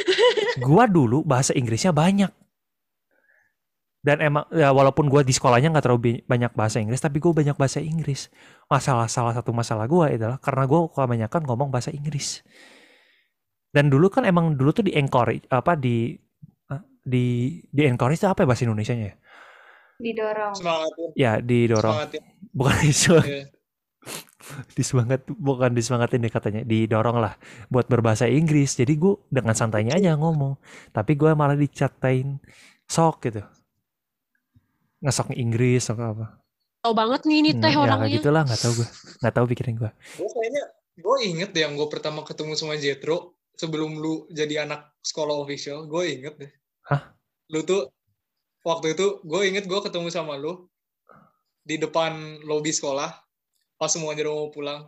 Gua 0.62 0.86
dulu 0.86 1.26
bahasa 1.26 1.50
Inggrisnya 1.58 1.90
banyak. 1.90 2.30
Dan 4.04 4.20
emang 4.20 4.46
ya 4.52 4.70
walaupun 4.70 5.08
gua 5.08 5.24
di 5.24 5.32
sekolahnya 5.32 5.72
nggak 5.72 5.82
terlalu 5.82 6.20
banyak 6.28 6.52
bahasa 6.54 6.78
Inggris, 6.78 7.00
tapi 7.00 7.18
gua 7.18 7.32
banyak 7.34 7.56
bahasa 7.56 7.80
Inggris. 7.80 8.28
Masalah 8.68 9.08
salah 9.08 9.34
satu 9.34 9.50
masalah 9.50 9.88
gua 9.88 10.12
adalah 10.12 10.38
karena 10.38 10.68
gua 10.68 10.92
kebanyakan 10.92 11.42
ngomong 11.48 11.72
bahasa 11.72 11.90
Inggris. 11.90 12.44
Dan 13.72 13.90
dulu 13.90 14.12
kan 14.12 14.28
emang 14.28 14.54
dulu 14.54 14.70
tuh 14.70 14.86
di 14.86 14.94
encourage 14.94 15.48
apa 15.50 15.74
di 15.74 16.14
ah, 16.70 16.84
di 17.02 17.58
di 17.66 17.82
encourage 17.88 18.22
itu 18.22 18.30
apa 18.30 18.44
ya 18.44 18.48
bahasa 18.52 18.68
Indonesianya 18.68 19.06
ya? 19.08 19.16
Didorong. 19.98 20.54
Semangatin. 20.54 21.10
Ya 21.16 21.32
didorong, 21.40 21.96
Semangatin. 21.98 22.22
bukan 22.54 22.76
disemangat, 22.84 23.26
Iya. 23.26 23.44
disemangat 24.78 25.26
bukan 25.28 25.72
disemangatin 25.72 26.24
deh 26.24 26.34
katanya, 26.34 26.62
didorong 26.64 27.18
lah 27.20 27.34
buat 27.72 27.88
berbahasa 27.88 28.28
Inggris. 28.28 28.76
Jadi 28.76 28.94
gue 29.00 29.16
dengan 29.32 29.56
santainya 29.56 29.96
aja 29.98 30.16
ngomong, 30.20 30.60
tapi 30.92 31.16
gue 31.16 31.32
malah 31.34 31.56
dicatain 31.56 32.38
sok 32.86 33.30
gitu, 33.30 33.42
ngesok 35.04 35.36
Inggris 35.36 35.88
atau 35.90 36.06
apa. 36.16 36.26
Tahu 36.84 36.94
banget 36.94 37.22
nih 37.24 37.38
ini 37.40 37.52
Hmm, 37.56 37.62
teh 37.64 37.72
ya 37.72 37.80
kayak 37.80 37.84
orangnya. 37.88 38.20
gitulah 38.20 38.42
nggak 38.44 38.60
tahu 38.60 38.74
gue, 38.84 38.90
nggak 39.24 39.34
tahu 39.34 39.46
pikirin 39.56 39.76
gue. 39.80 39.92
Gue 40.20 40.30
kayaknya, 40.30 40.64
gue 41.00 41.18
inget 41.24 41.50
deh 41.56 41.62
yang 41.64 41.74
gue 41.80 41.88
pertama 41.88 42.28
ketemu 42.28 42.54
sama 42.60 42.76
Jetro 42.76 43.40
sebelum 43.56 43.96
lu 44.04 44.28
jadi 44.28 44.68
anak 44.68 44.92
sekolah 45.00 45.36
official, 45.40 45.88
gue 45.88 46.04
inget 46.12 46.36
deh. 46.36 46.52
Hah? 46.92 47.16
Lu 47.52 47.64
tuh 47.64 47.88
waktu 48.68 48.96
itu 48.96 49.24
gue 49.24 49.42
inget 49.48 49.64
gue 49.68 49.80
ketemu 49.80 50.08
sama 50.12 50.36
lu 50.36 50.68
di 51.64 51.80
depan 51.80 52.44
lobi 52.44 52.76
sekolah 52.76 53.23
pas 53.84 53.92
semuanya 53.92 54.24
udah 54.24 54.36
mau 54.40 54.48
pulang. 54.48 54.82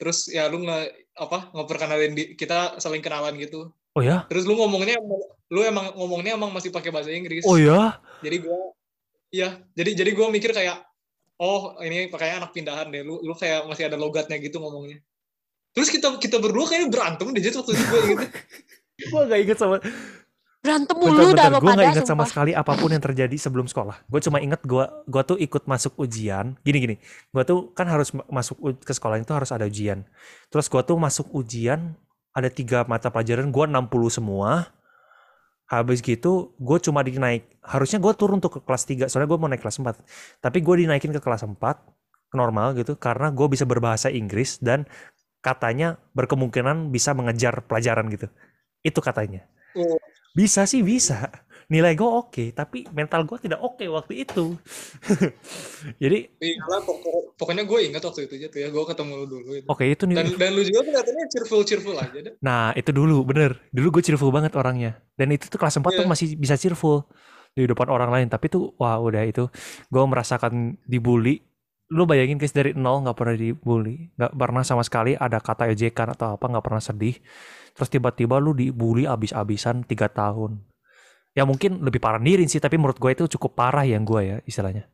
Terus 0.00 0.32
ya 0.32 0.48
lu 0.48 0.64
nge 0.64 0.88
apa 1.20 1.52
ngeperkenalin 1.52 2.12
di, 2.16 2.24
kita 2.32 2.80
saling 2.80 3.04
kenalan 3.04 3.36
gitu. 3.36 3.68
Oh 3.92 4.00
ya, 4.00 4.24
Terus 4.32 4.48
lu 4.48 4.56
ngomongnya 4.56 4.96
lu 5.52 5.60
emang 5.60 5.92
ngomongnya 6.00 6.40
emang 6.40 6.48
masih 6.48 6.72
pakai 6.72 6.88
bahasa 6.88 7.12
Inggris. 7.12 7.44
oh 7.44 7.60
ya, 7.60 8.00
Jadi 8.24 8.40
gue 8.40 8.60
iya, 9.36 9.60
jadi 9.76 9.92
jadi 9.92 10.10
gue 10.16 10.26
mikir 10.32 10.56
kayak 10.56 10.80
oh 11.36 11.76
ini 11.84 12.08
pakainya 12.08 12.40
anak 12.40 12.56
pindahan 12.56 12.88
deh. 12.88 13.04
Lu 13.04 13.20
lu 13.20 13.36
kayak 13.36 13.68
masih 13.68 13.92
ada 13.92 14.00
logatnya 14.00 14.40
gitu 14.40 14.64
ngomongnya. 14.64 15.04
Terus 15.76 15.92
kita 15.92 16.16
kita 16.16 16.40
berdua 16.40 16.64
kayaknya 16.64 16.88
berantem 16.88 17.28
deh 17.36 17.42
Jet, 17.44 17.60
waktu 17.60 17.76
itu 17.76 17.84
gue 17.84 18.00
inget. 18.08 18.30
gue 19.12 19.20
nggak 19.28 19.40
inget 19.44 19.58
sama 19.60 19.76
Berantem 20.64 20.96
mulu 20.96 21.36
dah 21.36 21.52
lo 21.52 21.60
gue 21.60 21.72
nggak 21.76 21.92
inget 21.92 22.08
sama 22.08 22.24
sumpah. 22.24 22.28
sekali 22.32 22.52
apa 22.56 22.72
pun 22.72 22.88
yang 22.88 23.04
terjadi 23.04 23.36
sebelum 23.36 23.68
sekolah. 23.68 24.00
Gue 24.08 24.16
cuma 24.24 24.40
inget 24.40 24.64
gue 24.64 24.80
gua 25.04 25.20
tuh 25.20 25.36
ikut 25.36 25.68
masuk 25.68 25.92
ujian. 26.00 26.56
Gini-gini, 26.64 26.96
gue 27.04 27.42
tuh 27.44 27.68
kan 27.76 27.84
harus 27.84 28.16
ma- 28.16 28.24
masuk 28.32 28.80
ke 28.80 28.92
sekolah 28.96 29.20
itu 29.20 29.28
harus 29.36 29.52
ada 29.52 29.68
ujian. 29.68 30.08
Terus 30.48 30.72
gue 30.72 30.80
tuh 30.80 30.96
masuk 30.96 31.28
ujian, 31.36 31.92
ada 32.32 32.48
tiga 32.48 32.80
mata 32.88 33.12
pelajaran, 33.12 33.52
gue 33.52 33.64
60 33.68 34.08
semua. 34.08 34.72
Habis 35.68 36.00
gitu, 36.00 36.56
gue 36.56 36.78
cuma 36.80 37.04
dinaik. 37.04 37.44
Harusnya 37.60 38.00
gue 38.00 38.12
turun 38.16 38.40
tuh 38.40 38.56
ke 38.56 38.60
kelas 38.64 38.84
3, 38.88 39.12
soalnya 39.12 39.28
gue 39.28 39.38
mau 39.40 39.48
naik 39.52 39.60
kelas 39.60 39.76
4. 39.76 40.00
Tapi 40.40 40.58
gue 40.64 40.74
dinaikin 40.88 41.12
ke 41.12 41.20
kelas 41.20 41.44
4, 41.44 41.60
ke 42.32 42.36
normal 42.40 42.72
gitu, 42.80 42.96
karena 42.96 43.28
gue 43.28 43.46
bisa 43.52 43.68
berbahasa 43.68 44.08
Inggris 44.08 44.56
dan 44.64 44.88
katanya 45.44 46.00
berkemungkinan 46.16 46.88
bisa 46.88 47.12
mengejar 47.12 47.60
pelajaran 47.68 48.08
gitu. 48.08 48.32
Itu 48.80 49.04
katanya. 49.04 49.44
Oh, 49.76 49.98
Bisa 50.34 50.66
sih 50.66 50.82
bisa. 50.82 51.30
Nilai 51.64 51.96
gue 51.96 52.04
oke, 52.04 52.52
tapi 52.52 52.84
mental 52.92 53.24
gue 53.24 53.38
tidak 53.40 53.56
oke 53.56 53.80
waktu 53.88 54.26
itu. 54.26 54.52
Jadi 56.02 56.18
iya 56.38 56.60
lah, 56.60 56.82
pokok- 56.82 57.34
pokoknya 57.34 57.64
gue 57.64 57.78
inget 57.82 58.02
waktu 58.02 58.28
itu 58.28 58.34
Jet 58.36 58.52
ya. 58.52 58.68
Gue 58.68 58.84
ketemu 58.84 59.12
lu 59.16 59.26
dulu 59.26 59.50
itu. 59.54 59.66
oke 59.66 59.80
itu 59.80 60.04
nih. 60.04 60.16
Dan 60.16 60.26
dan 60.36 60.50
lu 60.52 60.62
juga 60.62 60.80
kelihatannya 60.84 61.24
cheerful 61.30 61.62
cheerful 61.64 61.96
aja 61.96 62.18
deh. 62.20 62.34
Nah 62.40 62.74
itu 62.74 62.90
dulu 62.90 63.24
bener. 63.24 63.56
Dulu 63.72 63.96
gue 63.96 64.02
cheerful 64.04 64.28
banget 64.28 64.52
orangnya. 64.54 65.00
Dan 65.14 65.32
itu 65.32 65.48
tuh 65.48 65.56
kelas 65.56 65.78
4 65.78 65.88
tuh 65.94 66.04
Iya. 66.04 66.10
masih 66.10 66.26
bisa 66.36 66.54
cheerful 66.54 67.08
di 67.54 67.64
depan 67.64 67.88
orang 67.88 68.10
lain. 68.12 68.26
Tapi 68.28 68.50
tuh 68.50 68.76
wah 68.76 69.00
udah 69.00 69.24
itu 69.24 69.48
gue 69.88 70.02
merasakan 70.04 70.76
dibully. 70.84 71.40
Lu 71.88 72.04
bayangin 72.04 72.36
guys 72.36 72.50
dari 72.50 72.72
nol 72.72 73.04
nggak 73.04 73.14
pernah 73.14 73.36
dibully, 73.36 74.08
nggak 74.16 74.32
pernah 74.34 74.64
sama 74.64 74.80
sekali 74.80 75.14
ada 75.14 75.36
kata 75.36 75.68
ejekan 75.68 76.12
atau 76.12 76.34
apa, 76.34 76.44
nggak 76.44 76.64
pernah 76.64 76.80
sedih. 76.80 77.16
Terus 77.74 77.88
tiba-tiba 77.90 78.38
lu 78.38 78.54
dibully 78.54 79.04
abis-abisan 79.04 79.82
tiga 79.84 80.06
tahun. 80.06 80.62
Ya 81.34 81.42
mungkin 81.42 81.82
lebih 81.82 81.98
parah 81.98 82.22
Nirin 82.22 82.46
sih, 82.46 82.62
tapi 82.62 82.78
menurut 82.78 82.96
gue 83.02 83.10
itu 83.10 83.26
cukup 83.34 83.58
parah 83.58 83.82
yang 83.82 84.06
gue 84.06 84.20
ya 84.22 84.36
istilahnya. 84.46 84.86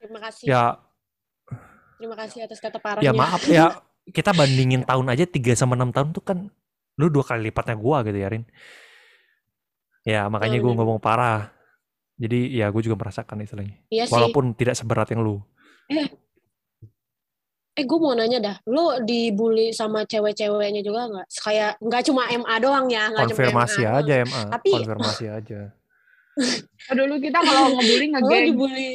Terima 0.00 0.20
kasih. 0.20 0.44
Ya 0.44 0.62
Terima 1.96 2.12
kasih 2.12 2.44
atas 2.44 2.60
kata 2.60 2.76
Ya 2.76 2.84
parahnya. 2.84 3.12
maaf 3.16 3.42
ya, 3.48 3.72
kita 4.12 4.36
bandingin 4.36 4.84
tahun 4.84 5.08
aja 5.08 5.24
3 5.24 5.56
sama 5.56 5.80
6 5.80 5.96
tahun 5.96 6.08
tuh 6.12 6.20
kan 6.20 6.38
lu 7.00 7.08
dua 7.08 7.24
kali 7.24 7.48
lipatnya 7.48 7.76
gua 7.76 8.04
gitu 8.04 8.20
ya, 8.20 8.28
Rin. 8.28 8.44
Ya, 10.04 10.28
makanya 10.28 10.60
gua 10.60 10.76
bener. 10.76 10.78
ngomong 10.84 11.00
parah. 11.00 11.56
Jadi 12.16 12.52
ya 12.52 12.68
gue 12.72 12.80
juga 12.84 12.96
merasakan 13.00 13.44
istilahnya. 13.44 13.76
Iya 13.92 14.04
sih. 14.08 14.12
Walaupun 14.12 14.52
tidak 14.56 14.76
seberat 14.76 15.08
yang 15.12 15.20
lu. 15.24 15.40
Eh 15.88 16.08
gue 17.84 17.98
mau 18.00 18.16
nanya 18.16 18.38
dah, 18.40 18.56
lo 18.72 19.04
dibully 19.04 19.68
sama 19.76 20.08
cewek-ceweknya 20.08 20.80
juga 20.80 21.12
nggak? 21.12 21.26
Kayak 21.44 21.72
nggak 21.84 22.02
cuma 22.08 22.22
MA 22.32 22.54
doang 22.56 22.86
ya, 22.88 23.12
nggak 23.12 23.24
cuma 23.28 23.36
Konfirmasi 23.36 23.82
MA 23.84 23.90
aja 24.00 24.14
doang. 24.16 24.28
MA, 24.32 24.42
Tapi- 24.56 24.72
konfirmasi 24.72 25.24
aja. 25.28 25.60
Dulu 26.96 27.14
kita 27.20 27.38
kalau 27.44 27.68
ngebully 27.76 28.06
Lo 28.06 28.12
ngegeng. 28.16 28.44
dibully 28.48 28.90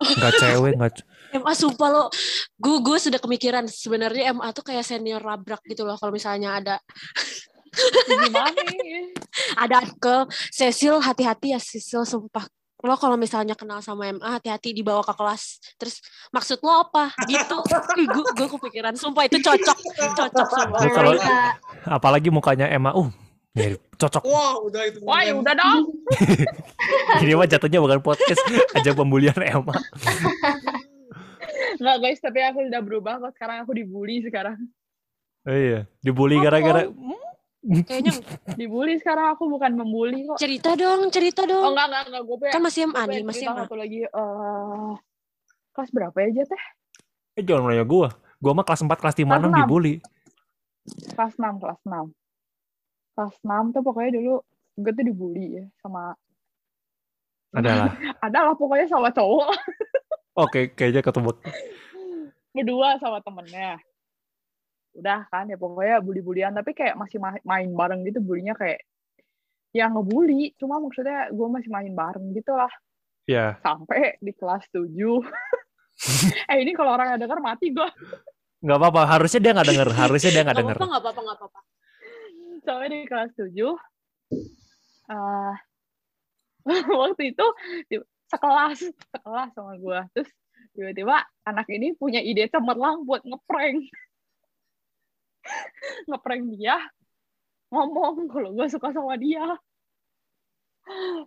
Enggak 0.00 0.32
cewek, 0.40 0.72
enggak 0.76 0.92
MA 1.40 1.52
sumpah 1.54 1.88
lo, 1.92 2.04
gue 2.58 2.76
gue 2.82 2.98
sudah 2.98 3.20
kemikiran 3.22 3.64
sebenarnya 3.70 4.34
MA 4.34 4.50
tuh 4.50 4.66
kayak 4.66 4.82
senior 4.82 5.22
labrak 5.22 5.62
gitu 5.64 5.86
loh. 5.86 5.94
Kalau 5.94 6.10
misalnya 6.10 6.58
ada 6.58 6.76
Gimana 7.70 8.50
ada 9.62 9.78
ke 9.86 10.26
Cecil 10.50 10.98
hati-hati 10.98 11.54
ya 11.54 11.60
Cecil 11.62 12.02
sumpah. 12.02 12.42
Lo 12.80 12.96
kalau 12.96 13.16
misalnya 13.20 13.52
kenal 13.52 13.84
sama 13.84 14.08
MA 14.08 14.40
hati-hati 14.40 14.72
dibawa 14.72 15.04
ke 15.04 15.12
kelas. 15.12 15.60
Terus 15.76 16.00
maksud 16.32 16.64
lo 16.64 16.88
apa? 16.88 17.12
Gitu. 17.28 17.56
gue 18.16 18.24
gue 18.32 18.48
kepikiran 18.48 18.96
sumpah 18.96 19.28
itu 19.28 19.36
cocok, 19.40 19.78
cocok 20.16 20.48
sumpah. 20.48 20.80
Kalau- 20.88 21.16
Kita 21.20 21.36
apalagi 21.84 22.32
mukanya 22.32 22.72
Emma, 22.72 22.96
uh, 22.96 23.08
ya, 23.52 23.76
cocok. 24.00 24.22
Wah, 24.24 24.56
udah 24.64 24.82
itu. 24.88 24.98
Wah, 25.04 25.20
ya 25.20 25.36
udah 25.36 25.52
dong. 25.52 25.92
Ini 27.22 27.36
mah 27.36 27.48
jatuhnya 27.48 27.84
bukan 27.84 28.00
podcast, 28.00 28.40
aja 28.72 28.90
pembulian 28.96 29.36
Emma. 29.36 29.76
Enggak 31.80 31.96
guys, 32.00 32.20
tapi 32.20 32.40
aku 32.44 32.64
udah 32.64 32.80
berubah 32.80 33.14
kok. 33.20 33.32
Sekarang 33.36 33.64
aku 33.64 33.72
dibully 33.76 34.24
sekarang. 34.24 34.56
Oh 35.48 35.56
iya, 35.56 35.88
dibully 36.04 36.36
gara-gara 36.36 36.84
Kayaknya 37.60 38.12
Dibully 38.54 38.96
sekarang 38.96 39.36
aku 39.36 39.44
bukan 39.46 39.72
membuli 39.74 40.24
kok. 40.24 40.36
cerita 40.36 40.72
dong, 40.72 41.12
cerita 41.12 41.44
Oh 41.44 41.46
dong. 41.46 41.72
enggak 41.72 41.86
enggak 41.86 42.02
enggak 42.08 42.22
gue 42.24 42.36
pengen. 42.38 42.52
Kan 42.52 42.62
masih 42.62 42.80
MA 42.84 43.02
gue 43.02 43.12
nih, 43.12 43.22
masih 43.22 43.46
MA. 43.46 43.56
satu 43.58 43.74
lagi 43.74 44.00
eh 44.02 44.90
kelas 45.70 45.90
berapa 45.90 46.16
ya 46.18 46.28
Jet 46.34 46.48
teh? 46.48 46.62
Eh 47.34 47.42
jangan 47.42 47.68
nanya 47.68 47.84
gua. 47.84 48.08
Gua 48.36 48.52
mah 48.52 48.64
kelas 48.64 48.80
4, 48.80 48.88
kelas 48.90 49.14
5, 49.14 49.20
6 49.20 49.28
Kelas 49.28 49.44
enam. 49.44 49.58
dibully. 49.60 49.94
Kelas 51.10 51.34
6, 51.36 51.60
kelas 51.60 51.80
6. 51.84 52.08
Kelas 53.12 53.34
6 53.38 53.70
tuh 53.70 53.82
pokoknya 53.82 54.10
dulu 54.14 54.34
gue 54.74 54.92
tuh 54.92 55.04
dibully 55.04 55.46
ya 55.54 55.64
sama 55.76 56.16
Adalah. 57.52 57.92
adalah 58.24 58.54
pokoknya 58.54 58.86
sama 58.86 59.10
cowok 59.10 59.50
Oke, 60.32 60.72
kayaknya 60.72 61.02
ketemu. 61.02 61.36
berdua 62.50 62.96
sama 62.96 63.20
temennya. 63.20 63.76
Udah 64.92 65.26
kan 65.26 65.46
ya 65.46 65.54
pokoknya 65.54 65.98
bully-bulian 65.98 66.52
tapi 66.52 66.72
kayak 66.72 66.94
masih 66.94 67.16
ma- 67.16 67.42
main 67.42 67.70
bareng 67.70 68.02
gitu 68.02 68.18
bulinya 68.18 68.52
kayak 68.52 68.82
yang 69.70 69.94
ngebully 69.94 70.50
cuma 70.56 70.76
maksudnya 70.76 71.30
gue 71.30 71.46
masih 71.46 71.70
main 71.70 71.90
bareng 71.90 72.32
gitu 72.32 72.52
lah 72.52 72.70
Ya, 73.22 73.54
sampai 73.62 74.18
di 74.18 74.34
kelas 74.34 74.66
7 74.68 74.90
eh 76.50 76.58
ini 76.58 76.74
kalau 76.74 76.90
orang 76.90 77.14
yang 77.14 77.20
denger 77.20 77.38
mati 77.38 77.70
gue. 77.70 77.86
Nggak 78.58 78.76
apa-apa, 78.76 79.02
harusnya 79.06 79.38
dia 79.38 79.52
nggak 79.54 79.68
denger. 79.70 79.88
Harusnya 79.94 80.30
dia 80.32 80.42
nggak 80.42 80.50
Gak 80.50 80.62
denger. 80.66 80.76
apa-apa, 80.76 80.90
gak 80.90 81.02
apa-apa, 81.04 81.20
gak 81.22 81.36
apa-apa. 81.38 81.60
Soalnya 82.60 82.88
di 82.90 83.00
kelas 83.06 83.30
7 83.38 83.54
eh 85.06 85.54
waktu 86.98 87.22
itu 87.30 87.46
di- 87.86 88.08
sekelas 88.26 88.78
sekelas 89.14 89.50
sama 89.54 89.72
gue. 89.76 90.00
Terus 90.12 90.30
tiba-tiba 90.72 91.16
anak 91.44 91.66
ini 91.68 91.94
punya 91.94 92.18
ide 92.18 92.46
cemerlang 92.46 93.02
buat 93.04 93.22
ngeprank. 93.22 93.86
Ngeprank 96.08 96.42
dia. 96.54 96.76
Ngomong 97.70 98.26
kalau 98.26 98.50
gue 98.54 98.66
suka 98.66 98.90
sama 98.90 99.14
dia. 99.14 99.44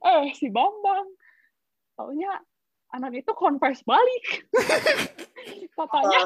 Eh 0.04 0.34
si 0.36 0.52
Bambang. 0.52 1.08
Taunya 1.96 2.36
anak 2.92 3.16
itu 3.16 3.32
confess 3.34 3.82
balik. 3.88 4.26
katanya 5.78 6.22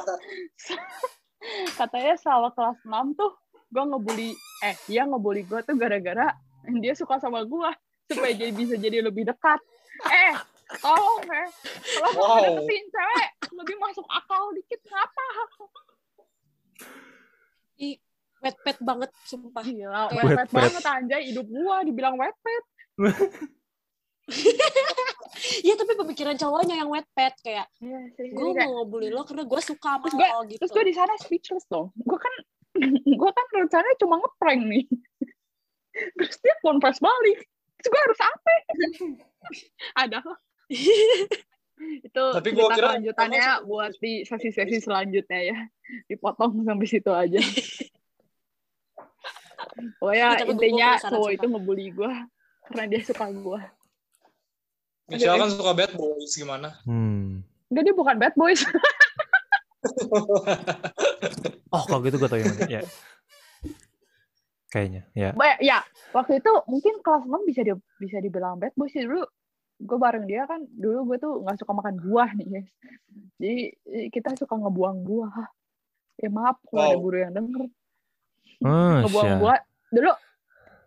katanya 1.80 2.14
selama 2.20 2.50
kelas 2.54 2.80
6 2.84 3.18
tuh 3.18 3.32
gue 3.68 3.84
ngebully 3.84 4.32
eh 4.64 4.76
dia 4.88 5.04
ngebully 5.08 5.44
gue 5.44 5.60
tuh 5.64 5.76
gara-gara 5.76 6.32
dia 6.80 6.94
suka 6.96 7.20
sama 7.20 7.44
gue 7.44 7.70
supaya 8.08 8.32
jadi 8.36 8.52
bisa 8.52 8.76
jadi 8.76 9.04
lebih 9.04 9.28
dekat. 9.28 9.60
Eh 10.08 10.36
tolong 10.82 11.24
eh. 11.30 11.48
Kalau 11.96 12.12
mau 12.16 12.26
Wow. 12.28 12.44
deketin 12.44 12.84
cewek. 12.92 13.30
Lebih 13.56 13.76
masuk 13.80 14.06
akal 14.12 14.52
dikit 14.54 14.82
ngapa 14.84 15.26
Wet-pet 18.38 18.78
banget, 18.80 19.10
sumpah. 19.24 19.62
gila 19.62 20.08
Kayak 20.08 20.14
wet 20.16 20.38
wet-pet. 20.40 20.54
banget 20.54 20.84
anjay 20.86 21.22
hidup 21.26 21.46
gue 21.46 21.76
dibilang 21.86 22.16
wetpet 22.16 22.64
Iya, 25.60 25.74
tapi 25.74 25.94
pemikiran 25.96 26.36
cowoknya 26.36 26.76
yang 26.76 26.90
wet-pet. 26.90 27.34
Kayak, 27.40 27.66
Iya 27.78 27.98
sih, 28.12 28.28
gue 28.28 28.48
kayak- 28.52 28.68
mau 28.68 28.84
ngebully 28.84 29.10
lo 29.10 29.24
karena 29.24 29.44
gue 29.44 29.62
suka 29.64 29.90
sama 29.92 30.04
Terus 30.04 30.16
gue- 30.16 30.28
lo 30.28 30.40
gitu. 30.44 30.60
terus 30.60 30.72
gue 30.72 30.84
di 30.84 30.94
sana 30.94 31.14
speechless 31.16 31.66
dong 31.68 31.88
gue 31.96 32.20
kan 32.20 32.34
gue 33.16 33.30
kan 33.32 33.46
rencananya 33.56 33.98
cuma 33.98 34.16
ngeprank 34.18 34.62
nih 34.64 34.84
terus 36.16 36.36
dia 36.38 36.56
confess 36.60 37.00
balik 37.00 37.40
terus 37.76 37.88
gue 37.88 38.02
harus 38.04 38.20
apa 38.20 38.52
ada. 40.04 40.20
Itu 41.78 42.24
Tapi 42.34 42.50
gua 42.52 42.68
kira 42.72 42.88
kelanjutannya 42.98 43.40
emang- 43.40 43.64
buat 43.66 43.92
di 43.98 44.22
sesi-sesi 44.22 44.78
selanjutnya 44.80 45.40
ya 45.46 45.58
dipotong 46.06 46.62
sampai 46.62 46.86
situ 46.86 47.10
aja 47.10 47.38
pokoknya 50.00 50.26
Tapi 50.34 50.44
gua 50.44 50.54
intinya 50.54 50.90
cowok 51.00 51.32
itu 51.32 51.46
ngebully 51.46 51.88
gue 51.92 52.12
karena 52.68 52.84
dia 52.88 53.02
suka 53.02 53.26
gue 53.30 53.62
Michelle 55.08 55.40
kan 55.40 55.48
suka 55.48 55.72
bad 55.72 55.92
boys 55.96 56.34
gimana? 56.34 56.74
Hmm. 56.84 57.46
enggak 57.70 57.84
dia 57.86 57.96
bukan 57.96 58.16
bad 58.18 58.34
boys 58.34 58.66
Oh, 61.68 61.84
kalau 61.84 62.00
gitu 62.02 62.16
gue 62.18 62.28
tau 62.28 62.40
yang 62.40 62.50
mana. 62.50 62.66
Ya. 62.70 62.82
Kayaknya, 64.68 65.02
ya. 65.12 65.30
Ba- 65.32 65.60
ya 65.60 65.80
waktu 66.12 66.40
itu 66.40 66.52
mungkin 66.66 67.00
kelas 67.00 67.24
6 67.24 67.44
bisa 67.44 67.62
di, 67.64 67.72
bisa 68.00 68.18
dibilang 68.20 68.58
bad 68.58 68.72
boy 68.74 68.88
sih 68.88 69.04
dulu 69.04 69.24
gue 69.78 69.98
bareng 69.98 70.26
dia 70.26 70.44
kan 70.44 70.66
dulu 70.68 71.14
gue 71.14 71.18
tuh 71.18 71.34
nggak 71.42 71.58
suka 71.62 71.72
makan 71.72 71.96
buah 72.00 72.30
nih 72.34 72.48
guys. 72.50 72.70
Jadi 73.38 73.56
eh, 73.88 74.08
kita 74.10 74.34
suka 74.34 74.58
ngebuang 74.58 75.02
buah. 75.02 75.46
Ya 76.18 76.30
maaf 76.30 76.58
kalau 76.66 76.82
ada 76.84 76.98
Wow. 76.98 77.04
guru 77.04 77.18
yang 77.22 77.34
denger. 77.34 77.62
Oh, 78.60 78.96
ngebuang 79.06 79.30
Masya. 79.30 79.40
buah. 79.40 79.60
Dulu 79.88 80.12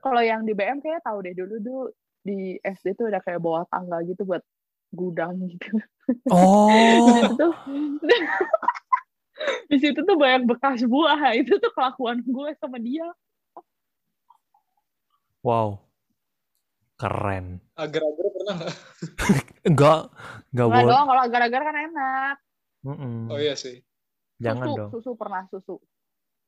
kalau 0.00 0.22
yang 0.22 0.42
di 0.42 0.52
BM 0.52 0.80
kayak 0.80 1.02
tahu 1.02 1.22
deh 1.22 1.34
dulu 1.34 1.54
tuh 1.60 1.80
di 2.20 2.58
SD 2.58 2.94
tuh 2.94 3.08
udah 3.08 3.22
kayak 3.22 3.38
bawah 3.38 3.62
tangga 3.66 4.02
gitu 4.02 4.24
buat 4.24 4.42
gudang 4.90 5.38
gitu. 5.46 5.70
Di 6.10 6.34
Oh, 6.34 7.06
situ 7.14 7.34
tuh 7.38 7.52
di 9.70 9.76
situ 9.78 10.00
tuh 10.02 10.16
banyak 10.18 10.50
bekas 10.50 10.82
buah. 10.82 11.30
Itu 11.38 11.62
tuh 11.62 11.70
kelakuan 11.70 12.18
gue 12.20 12.50
sama 12.58 12.82
dia. 12.82 13.06
Wow. 15.40 15.80
Keren. 17.00 17.46
Agar-agar 17.74 18.26
pernah 18.28 18.54
nggak? 18.54 18.74
Enggak, 19.68 20.00
enggak 20.50 20.66
nggak 20.66 20.68
boleh. 20.68 20.90
dong 20.90 21.06
kalau 21.06 21.22
gara-gara 21.26 21.64
kan 21.64 21.76
enak 21.82 22.36
Mm-mm. 22.82 23.16
Oh 23.28 23.36
iya 23.36 23.52
sih. 23.54 23.80
Jangan 24.36 24.66
susu, 24.66 24.76
dong. 24.76 24.90
susu 24.92 25.10
pernah 25.14 25.42
susu 25.46 25.76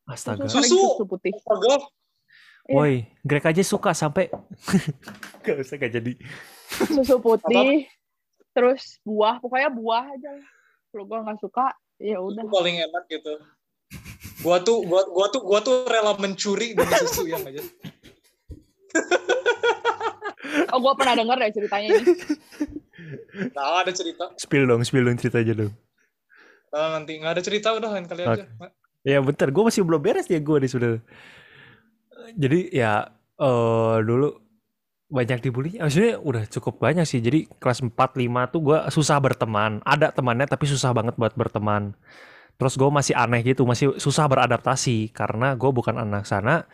Astaga. 0.05 0.45
susu, 0.45 0.61
Susu? 0.61 0.77
susu 0.93 1.05
putih 1.07 1.33
Agak 1.43 1.89
Iya. 2.63 2.75
Woi, 2.75 2.95
Greg 3.21 3.43
aja 3.43 3.59
suka 3.61 3.91
sampai 3.91 4.31
Gak 5.43 5.57
usah 5.59 5.77
gak 5.77 5.91
jadi. 5.91 6.13
susu 6.87 7.19
putih 7.19 7.91
terus 8.53 9.01
buah 9.03 9.41
pokoknya 9.41 9.67
buah 9.69 10.05
aja 10.07 10.31
lah 10.31 10.47
kalau 10.89 11.05
gue 11.05 11.19
nggak 11.19 11.41
suka 11.41 11.73
ya 11.97 12.17
itu 12.17 12.29
udah 12.29 12.45
paling 12.47 12.77
enak 12.79 13.05
gitu. 13.09 13.33
Gua 14.39 14.59
tuh 14.59 14.83
gua 14.83 15.03
gua 15.07 15.27
tuh 15.27 15.41
gua 15.41 15.59
tuh 15.59 15.83
rela 15.85 16.13
mencuri 16.15 16.73
demi 16.73 16.93
susu 17.01 17.25
yang 17.25 17.43
aja. 17.43 17.65
Oh 20.73 20.79
gue 20.79 20.93
pernah 20.99 21.15
dengar 21.19 21.37
deh 21.41 21.53
ceritanya 21.55 21.87
ini 21.93 22.03
Nah, 23.57 23.83
ada 23.83 23.93
cerita. 23.93 24.31
Spill 24.39 24.65
dong, 24.69 24.83
spill 24.87 25.05
dong 25.05 25.19
cerita 25.19 25.41
aja 25.41 25.53
dong. 25.57 25.73
Nah, 26.73 26.89
nanti 26.97 27.21
nggak 27.21 27.33
ada 27.39 27.43
cerita 27.45 27.69
udah 27.77 27.91
lain 27.93 28.07
kali 28.09 28.23
aja. 28.25 28.45
Ya 29.03 29.19
bentar, 29.19 29.51
gue 29.51 29.63
masih 29.67 29.83
belum 29.83 30.01
beres 30.01 30.31
ya 30.31 30.39
gue 30.39 30.57
nih 30.63 30.71
sebenarnya. 30.71 31.03
Jadi 32.39 32.61
ya 32.71 33.11
eh 33.37 33.97
dulu 34.05 34.29
banyak 35.13 35.39
dibully. 35.45 35.77
Maksudnya 35.77 36.17
udah 36.23 36.45
cukup 36.49 36.81
banyak 36.81 37.05
sih. 37.05 37.21
Jadi 37.21 37.51
kelas 37.61 37.85
4 37.85 37.93
5 37.93 38.53
tuh 38.53 38.61
gue 38.63 38.79
susah 38.89 39.19
berteman. 39.21 39.83
Ada 39.85 40.15
temannya 40.15 40.49
tapi 40.49 40.65
susah 40.71 40.95
banget 40.97 41.19
buat 41.19 41.35
berteman. 41.37 41.93
Terus 42.57 42.79
gue 42.79 42.91
masih 42.93 43.17
aneh 43.19 43.43
gitu, 43.43 43.67
masih 43.67 43.99
susah 43.99 44.29
beradaptasi 44.31 45.11
karena 45.11 45.59
gue 45.59 45.71
bukan 45.73 45.99
anak 45.99 46.25
sana. 46.25 46.65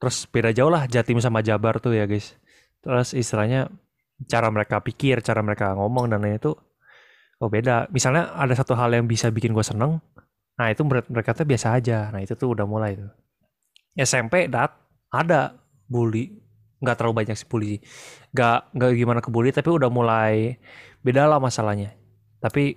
Terus 0.00 0.24
beda 0.26 0.50
jauh 0.50 0.72
lah 0.72 0.88
Jatim 0.88 1.20
sama 1.20 1.44
Jabar 1.44 1.78
tuh 1.78 1.92
ya 1.92 2.08
guys. 2.08 2.39
Terus 2.80 3.12
istilahnya 3.12 3.68
cara 4.28 4.48
mereka 4.48 4.80
pikir, 4.80 5.20
cara 5.20 5.40
mereka 5.40 5.72
ngomong 5.76 6.08
dan 6.08 6.20
lain 6.24 6.36
itu 6.40 6.52
oh 7.40 7.48
beda. 7.48 7.88
Misalnya 7.92 8.32
ada 8.36 8.52
satu 8.52 8.76
hal 8.76 8.92
yang 8.92 9.08
bisa 9.08 9.28
bikin 9.32 9.52
gue 9.56 9.64
seneng, 9.64 10.00
Nah 10.60 10.68
itu 10.68 10.84
mereka 10.84 11.32
tuh 11.32 11.48
biasa 11.48 11.80
aja. 11.80 12.12
Nah 12.12 12.20
itu 12.20 12.36
tuh 12.36 12.52
udah 12.52 12.68
mulai 12.68 12.92
tuh. 12.92 13.08
SMP 13.96 14.44
dat 14.44 14.76
ada 15.08 15.56
bully, 15.88 16.36
nggak 16.84 17.00
terlalu 17.00 17.24
banyak 17.24 17.36
sih 17.40 17.48
bully. 17.48 17.80
Nggak 18.36 18.76
nggak 18.76 18.90
gimana 18.92 19.20
ke 19.24 19.32
bully, 19.32 19.56
tapi 19.56 19.72
udah 19.72 19.88
mulai 19.88 20.60
beda 21.00 21.24
lah 21.24 21.40
masalahnya. 21.40 21.96
Tapi 22.44 22.76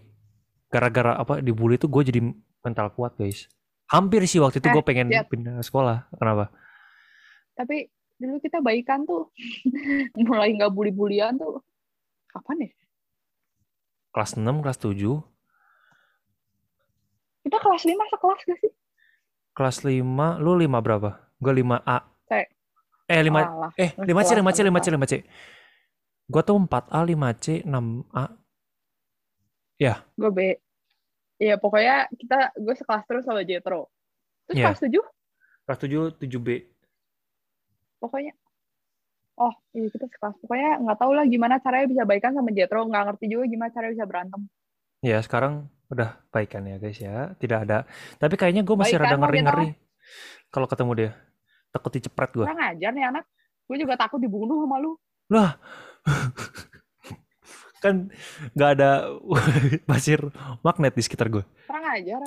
gara-gara 0.71 1.19
apa 1.19 1.43
dibully 1.43 1.75
tuh 1.75 1.91
gue 1.91 2.07
jadi 2.07 2.23
mental 2.63 2.95
kuat 2.95 3.19
guys. 3.19 3.51
Hampir 3.91 4.23
sih 4.31 4.39
waktu 4.39 4.63
itu 4.63 4.67
Eh, 4.71 4.73
gue 4.79 4.83
pengen 4.87 5.11
Jat. 5.11 5.27
pindah 5.27 5.59
sekolah. 5.59 6.07
Kenapa? 6.15 6.47
tapi 7.53 7.85
dulu 8.23 8.39
kita 8.39 8.63
baikan 8.63 9.03
tuh 9.03 9.27
mulai 10.23 10.55
nggak 10.55 10.71
bully-bulian 10.71 11.35
tuh 11.35 11.59
kapan 12.31 12.65
ya 12.65 12.71
Kelas 14.13 14.37
6, 14.37 14.45
kelas 14.61 14.77
7, 14.77 14.93
kita 17.43 17.57
kelas 17.59 17.83
5 17.83 18.13
sekelas 18.13 18.41
gak 18.45 18.59
sih 18.61 18.71
kelas 19.53 19.77
5, 19.81 20.01
lu 20.37 20.53
5 20.55 20.79
berapa? 20.79 21.09
Gue 21.37 21.53
5A. 21.55 21.97
Saya- 22.25 22.49
Eh 23.03 23.19
5 23.19 23.35
Alah, 23.35 23.71
eh 23.75 23.89
kelas 23.91 24.07
5C, 24.07 24.29
5C, 24.33 24.59
sama 24.61 24.69
5C, 24.71 24.87
5C. 24.89 25.13
Gue 26.25 26.41
tuh 26.41 26.55
4A, 26.55 26.99
5C, 27.03 27.45
6A. 27.65 28.25
gue 30.15 30.31
B 30.31 30.39
Iya 31.35 31.59
pokoknya 31.59 32.07
kita 32.15 32.55
gue 32.55 32.71
sekelas 32.71 33.03
terus 33.03 33.27
sama 33.27 33.43
Jetro 33.43 33.91
terus 34.47 34.55
Iya. 34.55 34.71
kelas 34.71 34.79
7 34.79 35.03
Kelas 35.65 35.79
7, 35.79 36.15
7B. 36.21 36.47
Pokoknya 38.03 38.35
oh 39.39 39.53
iya 39.71 39.87
kita 39.87 40.11
sekelas 40.11 40.35
pokoknya 40.43 40.83
nggak 40.83 40.97
tahu 40.99 41.11
lah 41.15 41.23
gimana 41.23 41.63
caranya 41.63 41.87
bisa 41.87 42.03
baikan 42.03 42.35
sama 42.35 42.51
Jetro 42.51 42.83
nggak 42.83 43.03
ngerti 43.07 43.25
juga 43.31 43.47
gimana 43.47 43.71
caranya 43.71 43.93
bisa 43.95 44.05
berantem 44.05 44.43
Ya 45.03 45.19
sekarang 45.19 45.67
udah 45.91 46.15
baikan 46.31 46.63
ya 46.63 46.79
guys 46.79 46.95
ya. 46.95 47.35
Tidak 47.35 47.67
ada. 47.67 47.83
Tapi 48.15 48.39
kayaknya 48.39 48.63
gue 48.63 48.71
masih 48.71 48.95
Baikan 48.95 49.03
rada 49.11 49.19
mah 49.19 49.27
ngeri-ngeri. 49.27 49.69
Kalau 50.47 50.63
ketemu 50.63 50.91
dia. 50.95 51.11
Takut 51.75 51.91
dicepret 51.91 52.31
gue. 52.31 52.47
kurang 52.47 52.63
ajar 52.71 52.91
nih 52.95 53.03
anak 53.11 53.27
gue 53.67 53.77
juga 53.83 53.99
takut 53.99 54.19
dibunuh 54.21 54.63
sama 54.63 54.77
lu 54.79 54.95
Lah. 55.31 55.57
kan 57.83 58.07
nggak 58.55 58.69
ada 58.79 59.11
pasir 59.89 60.23
magnet 60.63 60.95
di 60.95 61.03
sekitar 61.03 61.27
gue. 61.27 61.43
kurang 61.67 61.83
ajar 61.91 62.21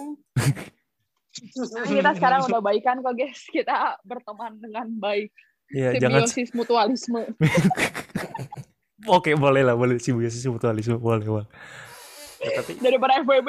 kita 1.86 2.10
sekarang 2.16 2.40
udah 2.44 2.60
baikan 2.60 3.00
kok 3.00 3.14
guys 3.16 3.40
kita 3.48 3.96
berteman 4.04 4.56
dengan 4.60 4.88
baik 5.00 5.32
Iya, 5.68 5.98
jangan. 5.98 6.24
simbiosis 6.24 6.50
mutualisme. 6.52 7.20
Oke, 9.06 9.34
boleh 9.34 9.62
lah, 9.62 9.74
boleh. 9.74 9.98
Simbiosis 9.98 10.46
mutualisme, 10.46 10.96
boleh, 10.96 11.26
boleh. 11.26 11.48
Ya, 12.38 12.60
tapi 12.60 12.78
daripada 12.78 13.18
FWB 13.18 13.48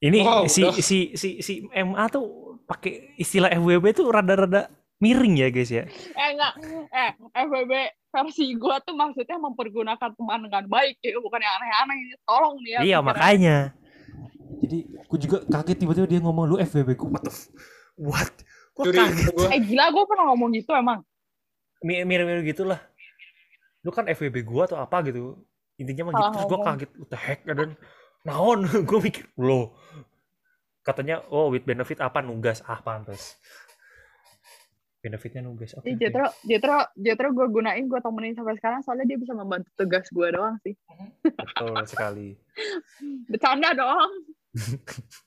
ini 0.00 0.20
Wow, 0.20 0.44
si, 0.46 0.60
udah. 0.60 0.74
si 0.76 0.98
si 1.16 1.40
si 1.40 1.52
MA 1.72 2.04
tuh 2.06 2.24
pakai 2.62 3.16
istilah 3.16 3.48
FWB 3.50 3.86
tuh 3.94 4.12
rada-rada 4.12 4.68
miring 5.00 5.34
ya 5.34 5.48
guys 5.48 5.72
ya. 5.72 5.88
eh 5.88 6.28
enggak. 6.30 6.52
Eh 6.92 7.10
FWB 7.40 7.72
versi 8.10 8.52
gue 8.52 8.76
tuh 8.84 8.94
maksudnya 8.94 9.40
mempergunakan 9.40 10.10
teman 10.12 10.44
dengan 10.44 10.64
baik 10.66 11.00
ya. 11.00 11.16
Bukan 11.16 11.40
yang 11.40 11.54
aneh-aneh. 11.56 11.96
Ini 11.98 12.16
tolong 12.22 12.54
nih 12.60 12.70
ya 12.70 12.80
iya 12.84 12.98
makanya. 13.00 13.56
Jadi 14.60 14.78
gue 14.86 15.18
juga 15.20 15.38
kaget 15.42 15.76
tiba-tiba 15.78 16.06
dia 16.06 16.20
ngomong 16.20 16.44
lu 16.46 16.56
FBB 16.60 16.94
gue 16.94 17.08
what 17.08 17.24
the 17.24 17.32
f- 17.32 17.48
what 17.96 18.32
gue 18.74 18.84
Curi, 18.90 18.98
kaget 18.98 19.34
gua. 19.38 19.48
eh 19.54 19.60
gila 19.62 19.84
gue 19.94 20.04
pernah 20.10 20.24
ngomong 20.34 20.50
gitu 20.58 20.70
emang. 20.74 21.00
Mi- 21.80 22.02
mirip-mirip 22.02 22.42
gitulah. 22.42 22.82
Lu 23.86 23.94
kan 23.94 24.10
FWB 24.10 24.42
gua 24.42 24.66
atau 24.66 24.82
apa 24.82 24.98
gitu. 25.06 25.38
Intinya 25.78 26.10
mah 26.10 26.12
gitu. 26.18 26.28
Terus 26.34 26.46
gua 26.50 26.58
ngomong. 26.58 26.68
kaget. 26.74 26.90
What 26.98 27.08
the 27.12 27.18
heck 27.20 27.40
dan 27.46 27.70
naon? 28.26 28.58
Gua 28.88 28.98
mikir 28.98 29.30
lo 29.38 29.76
katanya 30.84 31.24
oh 31.32 31.48
with 31.48 31.64
benefit 31.64 31.98
apa? 32.04 32.20
Nugas 32.20 32.60
ah 32.68 32.78
pantes. 32.84 33.40
Benefitnya 35.00 35.44
nugas 35.44 35.76
oke. 35.76 35.84
Jetro, 36.00 36.32
Jetro, 36.48 36.80
Jetro 36.96 37.28
gue 37.36 37.44
gunain, 37.52 37.84
gue 37.84 38.00
temenin 38.00 38.32
sampai 38.32 38.56
sekarang. 38.56 38.80
Soalnya 38.80 39.04
dia 39.04 39.20
bisa 39.20 39.36
membantu 39.36 39.68
tugas 39.76 40.08
gue 40.08 40.28
doang 40.32 40.56
sih. 40.64 40.72
betul 41.20 41.76
sekali. 41.84 42.32
Bercanda 43.32 43.76
dong. 43.76 44.12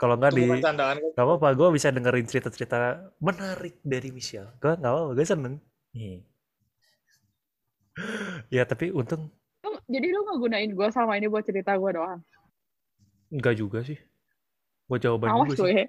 kalau 0.00 0.16
nggak 0.16 0.32
di 0.32 0.48
kan. 0.48 0.96
nggak 0.96 1.26
apa-apa 1.28 1.48
gua 1.52 1.68
bisa 1.68 1.92
dengerin 1.92 2.24
cerita-cerita 2.24 3.12
menarik 3.20 3.76
dari 3.84 4.08
Michelle 4.10 4.56
gua 4.56 4.80
nggak 4.80 4.92
apa-apa 4.96 5.12
gue 5.12 5.26
seneng 5.28 5.54
Nih. 5.92 6.24
ya 8.54 8.64
tapi 8.64 8.88
untung 8.90 9.28
jadi 9.90 10.06
lu 10.14 10.22
ngegunain 10.24 10.70
gue 10.72 10.88
sama 10.94 11.18
ini 11.18 11.26
buat 11.26 11.42
cerita 11.42 11.74
gue 11.74 11.90
doang. 11.92 12.22
enggak 13.28 13.54
juga 13.58 13.82
sih 13.84 13.98
buat 14.88 15.02
jawaban 15.02 15.28
Awas 15.36 15.52
juga 15.52 15.68
gue 15.68 15.68
sih 15.68 15.86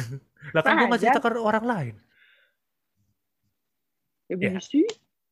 lah 0.56 0.60
kan 0.64 0.74
gua 0.80 0.86
nggak 0.90 1.00
cerita 1.06 1.20
ke 1.22 1.28
orang 1.38 1.64
lain 1.64 1.94
Ya 4.24 4.40
Ya. 4.40 4.56
bisa. 4.56 4.80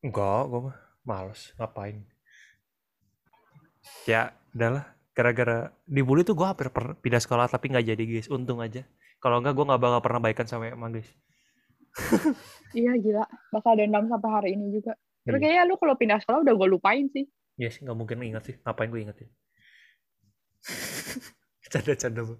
Enggak, 0.05 0.41
gue 0.53 0.59
mah 0.69 0.77
males 1.01 1.49
ngapain. 1.57 2.05
Ya, 4.05 4.37
udahlah. 4.53 4.85
Gara-gara 5.13 5.69
dibully 5.85 6.25
tuh 6.25 6.33
gue 6.33 6.43
hampir 6.43 6.73
per- 6.73 6.97
pindah 6.97 7.21
sekolah 7.21 7.45
tapi 7.45 7.69
nggak 7.69 7.85
jadi 7.85 8.03
guys. 8.03 8.27
Untung 8.27 8.59
aja. 8.59 8.81
Kalau 9.21 9.39
enggak 9.39 9.53
gue 9.53 9.65
nggak 9.69 9.81
bakal 9.81 9.99
pernah 10.01 10.21
baikan 10.21 10.45
sama 10.45 10.69
emang 10.69 10.93
guys. 10.93 11.09
Iya 12.73 12.97
gila. 12.97 13.21
Bakal 13.53 13.77
dendam 13.77 14.09
sampai 14.09 14.29
hari 14.33 14.49
ini 14.57 14.73
juga. 14.73 14.97
Tapi 15.23 15.37
Iya. 15.37 15.41
kayaknya 15.45 15.63
lu 15.69 15.77
kalau 15.77 15.93
pindah 15.93 16.17
sekolah 16.17 16.41
udah 16.41 16.53
gue 16.57 16.67
lupain 16.67 17.05
sih. 17.13 17.29
Yes, 17.53 17.77
nggak 17.77 17.93
mungkin 17.93 18.17
ingat 18.25 18.49
sih. 18.49 18.55
Ngapain 18.65 18.89
gue 18.89 19.01
ingetin? 19.05 19.29
Canda-canda 21.71 22.25
bu. 22.25 22.35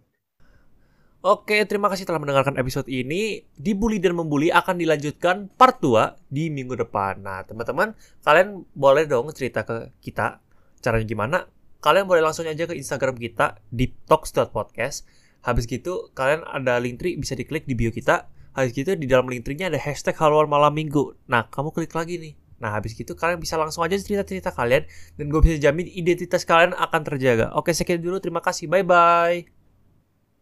Oke, 1.24 1.56
terima 1.64 1.88
kasih 1.88 2.04
telah 2.04 2.20
mendengarkan 2.20 2.60
episode 2.60 2.90
ini. 2.92 3.48
Dibully 3.56 3.96
dan 3.96 4.12
membuli 4.12 4.52
akan 4.52 4.76
dilanjutkan 4.76 5.48
part 5.56 5.80
2 5.80 6.20
di 6.28 6.52
minggu 6.52 6.76
depan. 6.76 7.24
Nah, 7.24 7.48
teman-teman, 7.48 7.96
kalian 8.28 8.68
boleh 8.76 9.08
dong 9.08 9.32
cerita 9.32 9.64
ke 9.64 9.96
kita 10.04 10.44
caranya 10.84 11.08
gimana. 11.08 11.38
Kalian 11.84 12.08
boleh 12.08 12.24
langsung 12.24 12.48
aja 12.48 12.64
ke 12.64 12.80
Instagram 12.80 13.20
kita 13.20 13.60
di 13.68 13.92
talks.podcast. 14.08 15.04
Habis 15.44 15.68
gitu, 15.68 16.16
kalian 16.16 16.48
ada 16.48 16.80
link 16.80 17.04
tree 17.04 17.20
bisa 17.20 17.36
diklik 17.36 17.68
di 17.68 17.76
bio 17.76 17.92
kita. 17.92 18.32
Habis 18.56 18.72
gitu, 18.72 18.96
di 18.96 19.04
dalam 19.04 19.28
link 19.28 19.44
tree-nya 19.44 19.68
ada 19.68 19.76
hashtag 19.76 20.16
haluan 20.16 20.48
malam 20.48 20.72
minggu. 20.72 21.20
Nah, 21.28 21.52
kamu 21.52 21.76
klik 21.76 21.92
lagi 21.92 22.16
nih. 22.16 22.34
Nah, 22.64 22.72
habis 22.72 22.96
gitu 22.96 23.12
kalian 23.20 23.44
bisa 23.44 23.60
langsung 23.60 23.84
aja 23.84 24.00
cerita-cerita 24.00 24.56
kalian 24.56 24.88
dan 25.20 25.26
gue 25.28 25.40
bisa 25.44 25.60
jamin 25.60 25.84
identitas 25.92 26.48
kalian 26.48 26.72
akan 26.72 27.02
terjaga. 27.04 27.52
Oke, 27.60 27.76
sekian 27.76 28.00
dulu. 28.00 28.24
Terima 28.24 28.40
kasih. 28.40 28.72
Bye-bye. 28.72 29.63